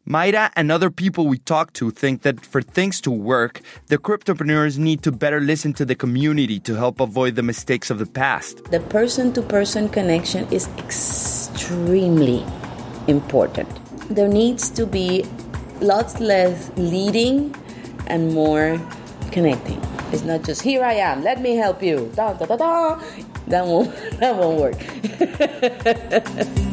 [0.05, 4.77] Mayra and other people we talk to think that for things to work, the cryptopreneurs
[4.77, 8.65] need to better listen to the community to help avoid the mistakes of the past.
[8.65, 12.43] The person to person connection is extremely
[13.07, 13.69] important.
[14.13, 15.23] There needs to be
[15.79, 17.55] lots less leading
[18.07, 18.77] and more
[19.31, 19.81] connecting.
[20.11, 22.11] It's not just here I am, let me help you.
[22.15, 23.01] Da, da, da, da.
[23.47, 24.77] That won't that won't work.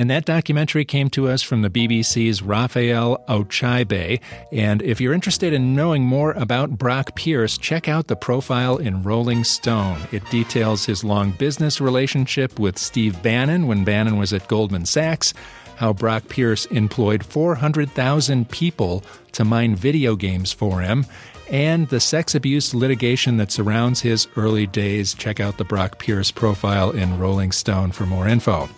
[0.00, 4.18] And that documentary came to us from the BBC's Rafael Abuchaibe.
[4.50, 9.02] And if you're interested in knowing more about Brock Pierce, check out the profile in
[9.02, 10.00] Rolling Stone.
[10.10, 15.34] It details his long business relationship with Steve Bannon when Bannon was at Goldman Sachs,
[15.80, 21.06] how Brock Pierce employed 400,000 people to mine video games for him,
[21.48, 25.14] and the sex abuse litigation that surrounds his early days.
[25.14, 28.68] Check out the Brock Pierce profile in Rolling Stone for more info.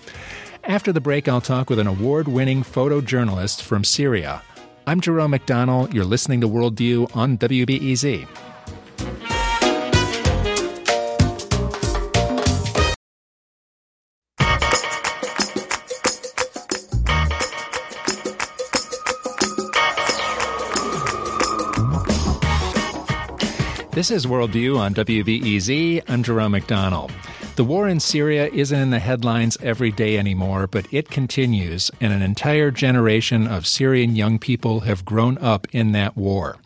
[0.63, 4.41] After the break, I'll talk with an award winning photojournalist from Syria.
[4.87, 5.93] I'm Jerome McDonnell.
[5.93, 8.29] You're listening to Worldview on WBEZ.
[23.93, 26.05] This is Worldview on WBEZ.
[26.09, 27.11] I'm Jerome McDonnell.
[27.57, 32.11] The war in Syria isn't in the headlines every day anymore, but it continues, and
[32.11, 36.57] an entire generation of Syrian young people have grown up in that war.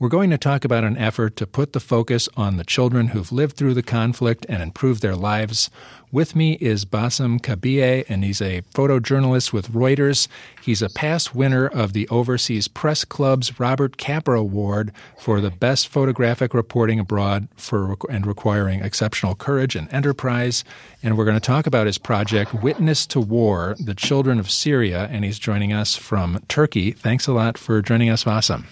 [0.00, 3.30] We're going to talk about an effort to put the focus on the children who've
[3.30, 5.70] lived through the conflict and improve their lives.
[6.12, 10.28] With me is Bassam Khabieh, and he's a photojournalist with Reuters.
[10.60, 15.88] He's a past winner of the Overseas Press Club's Robert Capa Award for the best
[15.88, 20.64] photographic reporting abroad for and requiring exceptional courage and enterprise.
[21.02, 25.08] And we're going to talk about his project, Witness to War: The Children of Syria,
[25.10, 26.92] and he's joining us from Turkey.
[26.92, 28.66] Thanks a lot for joining us, Bassam.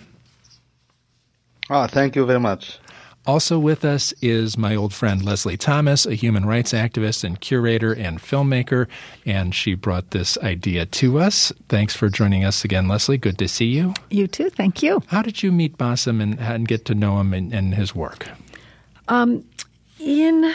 [1.70, 2.78] Oh, thank you very much.
[3.26, 7.92] Also with us is my old friend Leslie Thomas, a human rights activist and curator
[7.92, 8.86] and filmmaker,
[9.26, 11.52] and she brought this idea to us.
[11.68, 13.18] Thanks for joining us again, Leslie.
[13.18, 13.92] Good to see you.
[14.10, 14.48] You too.
[14.48, 15.02] Thank you.
[15.08, 18.26] How did you meet Bassem and, and get to know him and, and his work?
[19.08, 19.44] Um,
[19.98, 20.54] in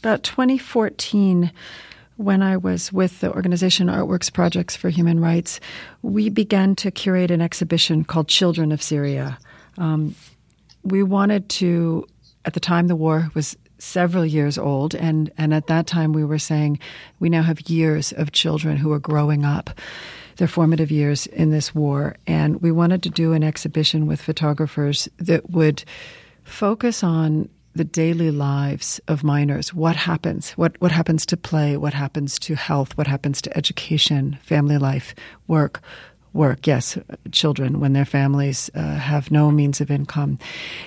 [0.00, 1.52] about 2014,
[2.16, 5.60] when I was with the organization Artworks Projects for Human Rights,
[6.00, 9.38] we began to curate an exhibition called Children of Syria.
[9.76, 10.14] Um,
[10.82, 12.06] we wanted to,
[12.44, 16.24] at the time the war was several years old, and, and at that time we
[16.24, 16.78] were saying
[17.18, 19.70] we now have years of children who are growing up
[20.36, 22.16] their formative years in this war.
[22.26, 25.84] And we wanted to do an exhibition with photographers that would
[26.44, 29.72] focus on the daily lives of minors.
[29.72, 30.52] What happens?
[30.52, 31.76] What what happens to play?
[31.76, 32.96] What happens to health?
[32.98, 35.14] What happens to education, family life,
[35.46, 35.80] work?
[36.34, 36.96] Work, yes,
[37.30, 40.38] children when their families uh, have no means of income.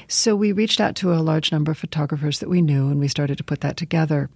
[0.07, 3.07] So we reached out to a large number of photographers that we knew, and we
[3.07, 4.29] started to put that together.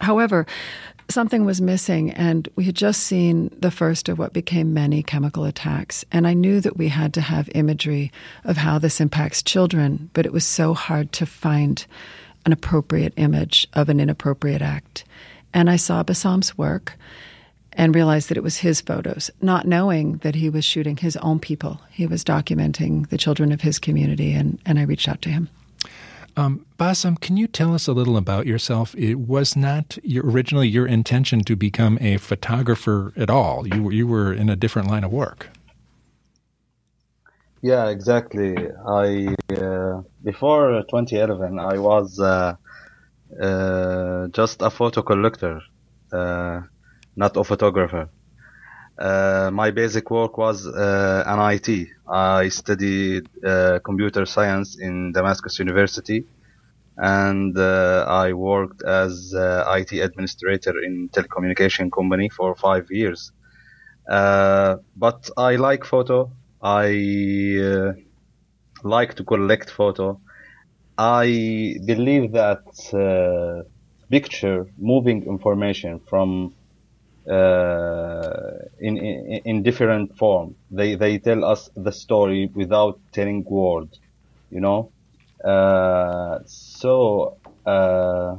[0.00, 0.46] However,
[1.10, 5.44] something was missing, and we had just seen the first of what became many chemical
[5.44, 6.04] attacks.
[6.10, 8.12] And I knew that we had to have imagery
[8.44, 11.84] of how this impacts children, but it was so hard to find
[12.46, 15.04] an appropriate image of an inappropriate act.
[15.52, 16.94] And I saw Bassam's work
[17.78, 21.38] and realized that it was his photos, not knowing that he was shooting his own
[21.38, 21.80] people.
[21.90, 25.48] He was documenting the children of his community, and, and I reached out to him.
[26.36, 28.94] Um, Bassam, can you tell us a little about yourself?
[28.96, 33.66] It was not your, originally your intention to become a photographer at all.
[33.66, 35.48] You were, you were in a different line of work.
[37.60, 38.56] Yeah, exactly.
[38.86, 42.54] I uh, before 2011, I was uh,
[43.40, 45.60] uh, just a photo collector,
[46.12, 46.60] uh,
[47.18, 48.04] not a photographer.
[48.98, 51.88] Uh, my basic work was uh, an IT.
[52.08, 56.24] I studied uh, computer science in Damascus University,
[56.96, 59.34] and uh, I worked as
[59.78, 63.32] IT administrator in telecommunication company for five years.
[64.08, 66.32] Uh, but I like photo.
[66.62, 66.88] I
[67.70, 67.92] uh,
[68.82, 70.20] like to collect photo.
[70.96, 72.64] I believe that
[74.10, 76.54] picture moving information from
[77.28, 80.56] in, in, in different form.
[80.70, 84.00] They they tell us the story without telling words,
[84.50, 84.92] you know.
[85.44, 88.36] Uh, so uh,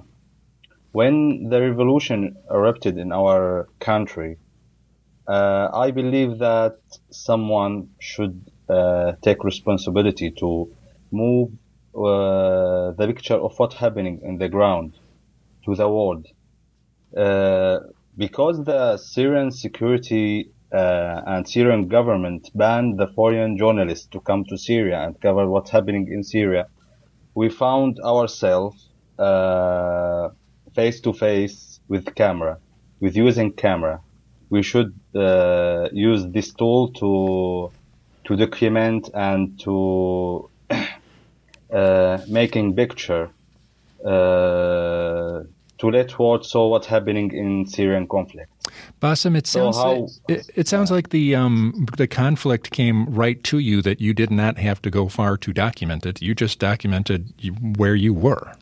[0.91, 4.37] when the revolution erupted in our country,
[5.27, 6.77] uh, I believe that
[7.11, 10.69] someone should uh, take responsibility to
[11.11, 11.51] move
[11.95, 14.97] uh, the picture of what's happening in the ground
[15.65, 16.25] to the world
[18.19, 24.57] because the Syrian security uh, and Syrian government banned the foreign journalists to come to
[24.57, 26.67] Syria and cover what's happening in Syria,
[27.33, 30.29] we found ourselves uh,
[30.75, 32.57] face to face with camera,
[32.99, 34.01] with using camera.
[34.49, 37.71] We should uh, use this tool to
[38.25, 40.49] to document and to
[41.73, 43.31] uh, making picture
[44.05, 45.43] uh,
[45.79, 48.51] to let world saw what's happening in Syrian conflict.
[48.99, 53.05] Bassam, it sounds so how, like, it, it, sounds like the um, the conflict came
[53.05, 56.21] right to you that you did not have to go far to document it.
[56.21, 57.33] You just documented
[57.77, 58.53] where you were.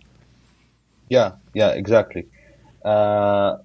[1.09, 2.28] Yeah, yeah, exactly.
[2.86, 3.57] Uh,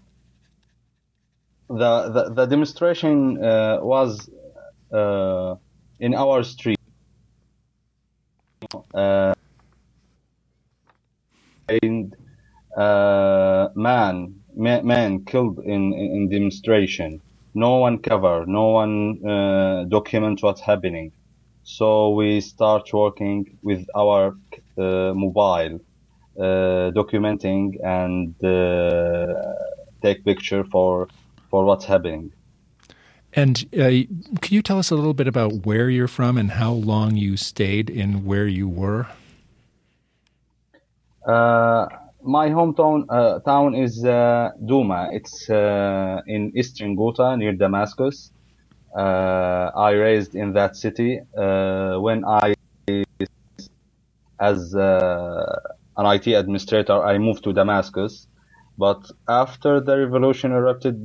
[1.69, 4.29] the, the, the demonstration uh, was
[4.93, 5.57] uh,
[6.01, 6.79] in our street.
[8.95, 9.35] Uh,
[11.83, 12.15] and
[12.77, 17.21] uh, man, man killed in, in demonstration.
[17.55, 21.13] No one cover, no one uh, document what's happening.
[21.65, 24.37] So we start working with our
[24.79, 25.81] uh, mobile,
[26.39, 29.35] uh, documenting and uh,
[30.03, 31.09] take picture for
[31.51, 32.33] for what's happening.
[33.35, 34.09] And uh,
[34.41, 37.37] can you tell us a little bit about where you're from and how long you
[37.37, 39.07] stayed in where you were?
[41.27, 41.87] Uh,
[42.25, 45.09] my hometown uh, town is uh, Duma.
[45.13, 48.31] It's uh, in eastern Ghouta near Damascus.
[48.97, 51.21] Uh, I raised in that city.
[51.37, 52.55] Uh, when I,
[54.41, 55.61] as uh,
[55.97, 58.27] an IT administrator, I moved to Damascus.
[58.79, 61.03] But after the revolution erupted,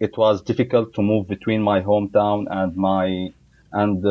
[0.00, 3.28] it was difficult to move between my hometown and my
[3.72, 4.04] and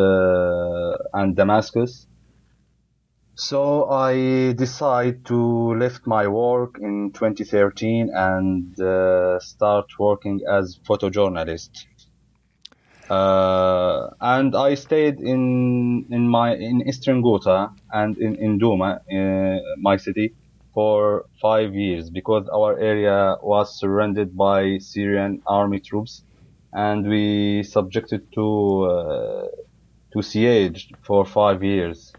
[1.13, 2.07] and Damascus.
[3.39, 11.85] So I decided to left my work in 2013 and uh, start working as photojournalist.
[13.09, 19.59] Uh, and I stayed in in my in Eastern Ghouta and in in Duma, uh,
[19.77, 20.35] my city,
[20.73, 26.23] for five years because our area was surrounded by Syrian army troops,
[26.73, 28.47] and we subjected to
[28.83, 29.47] uh,
[30.11, 32.11] to siege for five years.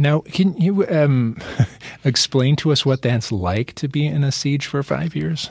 [0.00, 0.86] Now, can you?
[0.88, 1.38] Um,
[2.04, 5.50] explain to us what that's like to be in a siege for five years?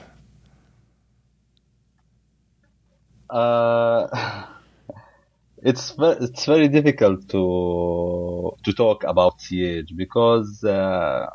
[3.30, 4.08] Uh,
[5.64, 11.28] it's it's very difficult to to talk about siege because uh,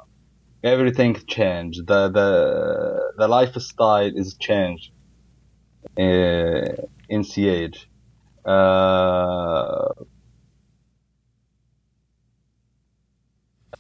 [0.65, 1.87] everything changed.
[1.87, 4.91] The the the lifestyle is changed
[5.99, 7.91] uh, in siege.
[8.43, 9.93] Uh,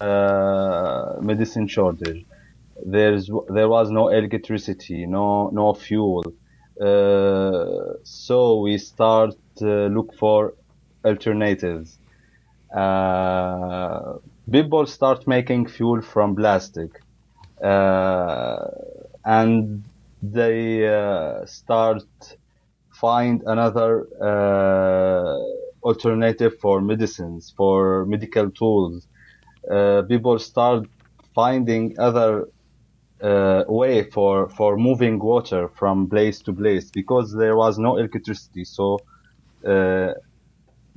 [0.03, 2.25] uh, medicine shortage.
[2.85, 6.25] There's there was no electricity, no no fuel.
[6.81, 10.55] Uh, so we start to look for
[11.05, 11.99] alternatives.
[12.75, 14.15] Uh,
[14.51, 16.91] people start making fuel from plastic,
[17.63, 18.67] uh,
[19.25, 19.85] and
[20.23, 22.05] they uh, start
[22.93, 25.39] find another uh,
[25.85, 29.09] alternative for medicines, for medical tools.
[29.71, 30.85] Uh, people start
[31.35, 32.47] finding other
[33.23, 38.65] uh, way for for moving water from place to place because there was no electricity.
[38.65, 39.05] So
[39.67, 40.13] uh,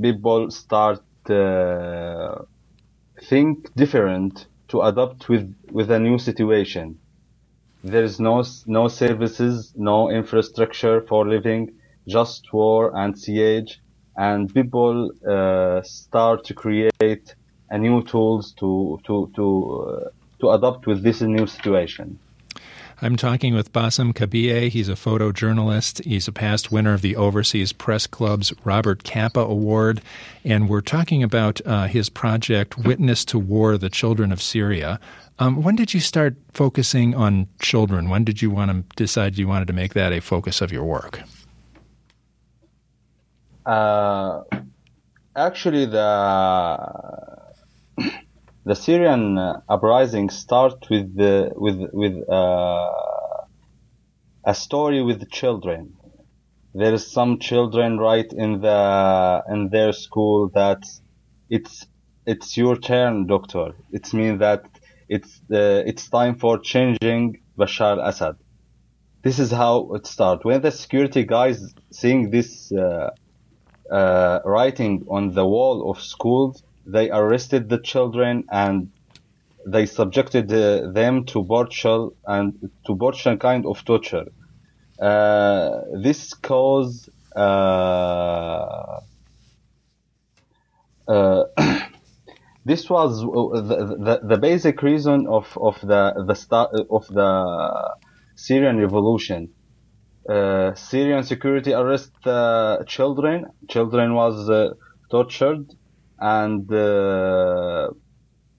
[0.02, 2.36] people start uh,
[3.30, 7.00] think different to adapt with with a new situation.
[7.84, 11.70] There is no no services, no infrastructure for living,
[12.08, 13.80] just war and siege,
[14.18, 17.36] and people uh, start to create
[17.70, 19.46] a new tools to to to
[20.06, 20.10] uh,
[20.40, 22.20] to adapt with this new situation.
[23.02, 24.70] I'm talking with Bassam Khabieh.
[24.70, 26.04] He's a photojournalist.
[26.06, 30.02] He's a past winner of the Overseas Press Club's Robert Capa Award.
[30.46, 35.00] And we're talking about uh, his project, Witness to War The Children of Syria.
[35.40, 38.08] Um, when did you start focusing on children?
[38.08, 40.86] When did you want to decide you wanted to make that a focus of your
[40.86, 41.22] work?
[43.66, 44.44] Uh,
[45.36, 46.00] actually, the
[48.66, 49.38] the Syrian
[49.70, 52.92] uprising start with the, with with uh,
[54.46, 55.94] a story with children.
[56.74, 60.84] There is some children right in the in their school that
[61.50, 61.86] it's
[62.26, 63.76] it's your turn, doctor.
[63.92, 64.66] It means that
[65.08, 68.36] it's uh, it's time for changing Bashar al-Assad.
[69.22, 70.44] This is how it starts.
[70.44, 73.10] When the security guys seeing this uh,
[73.92, 78.92] uh, writing on the wall of schools, they arrested the children and
[79.66, 84.26] they subjected uh, them to torture and to torture kind of torture.
[85.00, 89.02] Uh, this caused uh,
[91.08, 91.44] uh
[92.66, 97.96] this was the, the, the, basic reason of, of the the start of the
[98.36, 99.50] Syrian revolution.
[100.30, 103.48] Uh, Syrian security arrest uh, children.
[103.68, 104.50] Children was
[105.12, 105.76] tortured
[106.20, 107.90] and uh,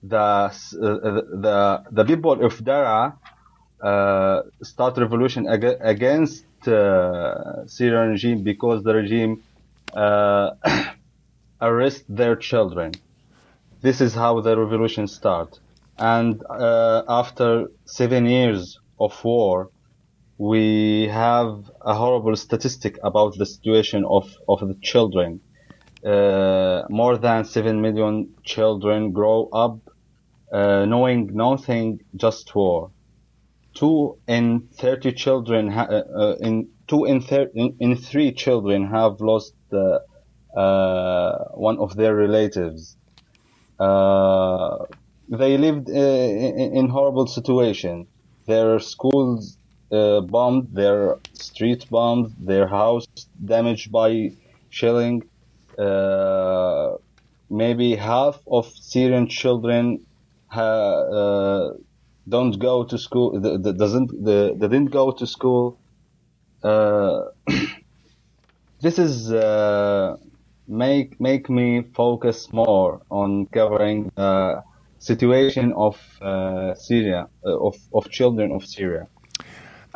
[0.03, 0.51] the uh,
[1.45, 3.17] the the people of Daraa
[3.81, 9.43] uh, start revolution ag- against uh, Syrian regime because the regime
[9.93, 10.51] uh,
[11.61, 12.91] arrest their children.
[13.81, 15.59] This is how the revolution start.
[15.97, 19.69] And uh, after seven years of war,
[20.37, 25.41] we have a horrible statistic about the situation of, of the children
[26.05, 29.79] uh, more than 7 million children grow up
[30.51, 32.91] uh, knowing nothing, just war.
[33.75, 39.19] Two in 30 children, uh, uh in two in, thir- in, in, three children have
[39.19, 39.99] lost uh,
[41.53, 42.95] one of their relatives.
[43.79, 48.07] they lived in, in, horrible situation.
[48.45, 49.57] Their schools
[49.91, 53.05] bombed, their street bombed, their house
[53.43, 54.31] damaged by
[54.69, 55.23] shelling
[55.77, 56.97] uh,
[57.49, 60.05] maybe half of Syrian children
[60.47, 61.73] ha, uh,
[62.27, 63.39] don't go to school.
[63.39, 65.77] The, the, doesn't the, they didn't go to school.
[66.63, 67.25] Uh,
[68.81, 70.17] this is uh,
[70.67, 74.63] make make me focus more on covering the
[74.99, 75.95] situation of
[76.77, 79.07] Syria of of children of Syria.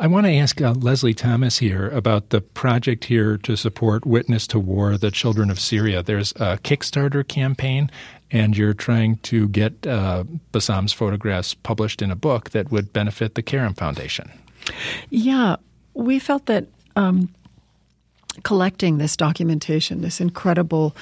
[0.02, 4.48] I want to ask uh, Leslie Thomas here about the project here to support Witness
[4.48, 6.02] to War, the Children of Syria.
[6.02, 7.92] There's a Kickstarter campaign,
[8.32, 13.36] and you're trying to get uh, Bassam's photographs published in a book that would benefit
[13.36, 14.32] the Karam Foundation.
[15.12, 15.58] Yeah,
[15.94, 17.30] we felt that um,
[18.42, 20.96] collecting this documentation, this incredible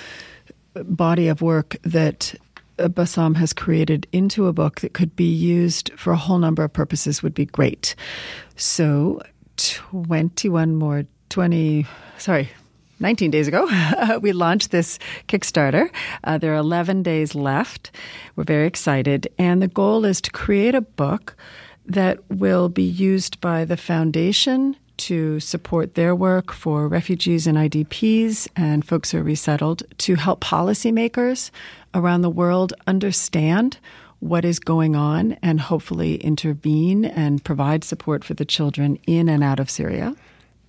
[0.74, 2.36] body of work that
[2.88, 6.72] Bassam has created into a book that could be used for a whole number of
[6.72, 7.96] purposes would be great.
[8.56, 9.22] So,
[9.58, 11.86] 21 more, 20,
[12.18, 12.50] sorry,
[13.00, 13.68] 19 days ago,
[14.22, 15.90] we launched this Kickstarter.
[16.24, 17.92] Uh, there are 11 days left.
[18.36, 19.28] We're very excited.
[19.38, 21.36] And the goal is to create a book
[21.86, 28.48] that will be used by the foundation to support their work for refugees and IDPs
[28.56, 31.52] and folks who are resettled to help policymakers
[31.94, 33.78] around the world understand
[34.20, 39.44] what is going on and hopefully intervene and provide support for the children in and
[39.44, 40.16] out of Syria.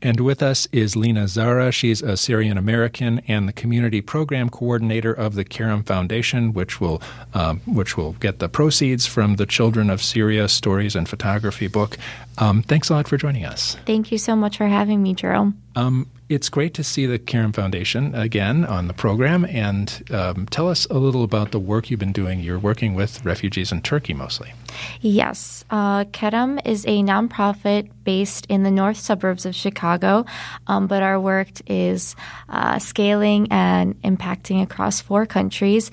[0.03, 1.70] And with us is Lena Zara.
[1.70, 7.03] She's a Syrian American and the community program coordinator of the Karam Foundation, which will
[7.34, 11.98] um, which will get the proceeds from the Children of Syria Stories and Photography book.
[12.38, 13.76] Um, thanks a lot for joining us.
[13.84, 15.61] Thank you so much for having me, Jerome.
[15.77, 19.45] Um, it's great to see the Karam Foundation again on the program.
[19.45, 22.41] And um, tell us a little about the work you've been doing.
[22.41, 24.53] You're working with refugees in Turkey mostly.
[25.01, 25.64] Yes.
[25.71, 30.25] Uh, Karam is a nonprofit based in the north suburbs of Chicago,
[30.68, 32.14] um, but our work is
[32.49, 35.91] uh, scaling and impacting across four countries.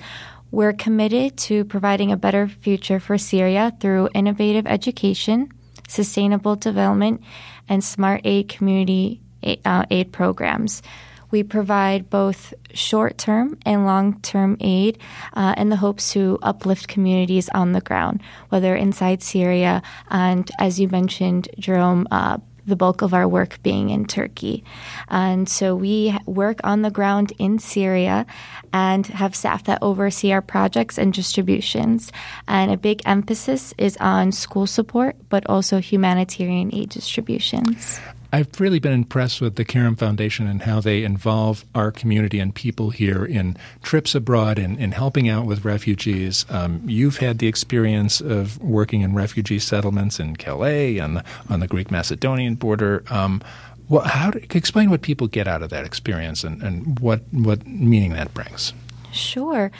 [0.50, 5.50] We're committed to providing a better future for Syria through innovative education,
[5.88, 7.22] sustainable development,
[7.68, 10.82] and smart aid community aid programs.
[11.30, 14.98] We provide both short term and long term aid
[15.34, 20.80] uh, in the hopes to uplift communities on the ground, whether inside Syria and, as
[20.80, 24.62] you mentioned, Jerome, uh, the bulk of our work being in Turkey.
[25.08, 28.26] And so we work on the ground in Syria
[28.72, 32.12] and have staff that oversee our projects and distributions.
[32.46, 38.00] And a big emphasis is on school support, but also humanitarian aid distributions.
[38.30, 42.54] I've really been impressed with the Karam Foundation and how they involve our community and
[42.54, 46.44] people here in trips abroad and in helping out with refugees.
[46.50, 51.60] Um, you've had the experience of working in refugee settlements in Calais on the, on
[51.60, 53.02] the Greek Macedonian border.
[53.08, 53.40] Um,
[53.88, 57.66] what, how do, explain what people get out of that experience and, and what what
[57.66, 58.74] meaning that brings.
[59.12, 59.70] Sure.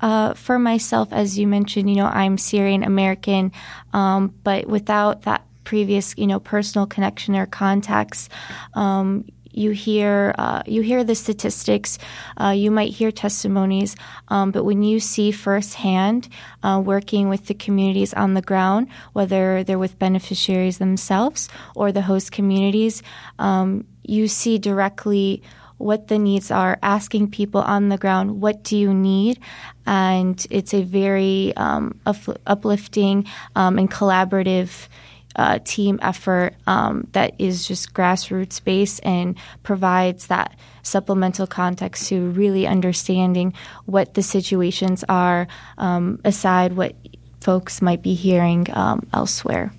[0.00, 3.52] Uh, for myself, as you mentioned, you know, I'm Syrian American,
[3.94, 8.28] um, but without that previous, you know, personal connection or contacts.
[8.74, 11.98] Um, you hear uh, you hear the statistics,
[12.40, 13.94] uh, you might hear testimonies,
[14.28, 16.28] um, but when you see firsthand
[16.62, 22.02] uh, working with the communities on the ground, whether they're with beneficiaries themselves or the
[22.02, 23.02] host communities,
[23.38, 25.42] um, you see directly
[25.78, 29.38] what the needs are, asking people on the ground, what do you need?
[29.86, 32.00] And it's a very um,
[32.46, 34.88] uplifting um, and collaborative
[35.36, 42.30] uh, team effort um, that is just grassroots based and provides that supplemental context to
[42.30, 43.52] really understanding
[43.86, 45.46] what the situations are
[45.78, 46.94] um, aside what
[47.40, 49.72] folks might be hearing um, elsewhere.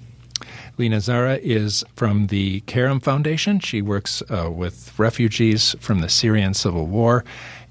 [0.77, 3.59] Lena Zara is from the Karam Foundation.
[3.59, 7.23] She works uh, with refugees from the Syrian civil war.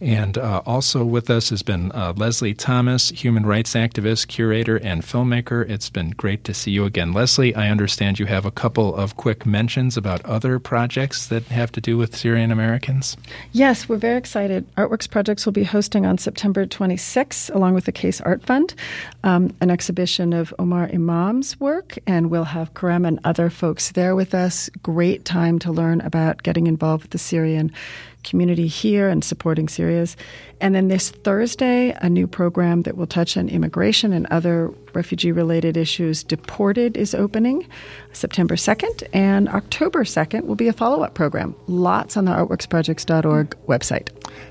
[0.04, 5.02] And uh, also with us has been uh, Leslie Thomas, human rights activist, curator, and
[5.02, 5.66] filmmaker.
[5.66, 7.14] It's been great to see you again.
[7.14, 11.72] Leslie, I understand you have a couple of quick mentions about other projects that have
[11.72, 13.16] to do with Syrian Americans.
[13.52, 14.66] Yes, we're very excited.
[14.76, 18.74] Artworks Projects will be hosting on September 26th, along with the Case Art Fund,
[19.22, 24.14] um, an exhibition of Omar Imam's work, and we'll have Karam and other folks there
[24.14, 24.68] with us.
[24.82, 27.72] Great time to learn about getting involved with the Syrian
[28.24, 30.16] community here and supporting Syria's.
[30.60, 35.32] And then this Thursday, a new program that will touch on immigration and other refugee
[35.32, 37.66] related issues, Deported, is opening
[38.12, 39.02] September 2nd.
[39.12, 41.54] And October 2nd will be a follow up program.
[41.66, 44.08] Lots on the artworksprojects.org website.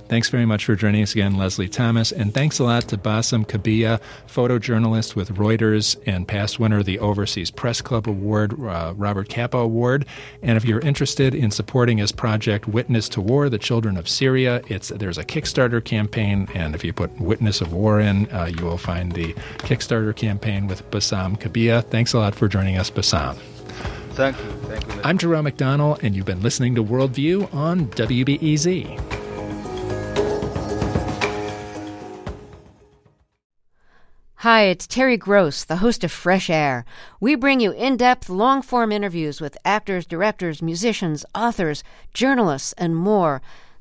[0.07, 2.11] Thanks very much for joining us again, Leslie Thomas.
[2.11, 6.99] And thanks a lot to Bassam Khabieh, photojournalist with Reuters and past winner of the
[6.99, 10.05] Overseas Press Club Award, uh, Robert Capa Award.
[10.41, 14.61] And if you're interested in supporting his project, Witness to War, the Children of Syria,
[14.67, 16.47] it's there's a Kickstarter campaign.
[16.55, 19.33] And if you put Witness of War in, uh, you will find the
[19.67, 21.83] Kickstarter campaign with Bassam Khabieh.
[21.85, 23.35] Thanks a lot for joining us, Bassam.
[24.13, 24.51] Thank you.
[24.69, 25.01] Thank you.
[25.03, 28.99] I'm Jerome McDonnell, and you've been listening to Worldview on WBEZ.
[34.37, 36.83] Hi, it's Terry Gross, the host of Fresh Air.
[37.21, 41.81] We bring you in depth, long form interviews with actors, directors, musicians, authors,
[42.13, 43.41] journalists, and more.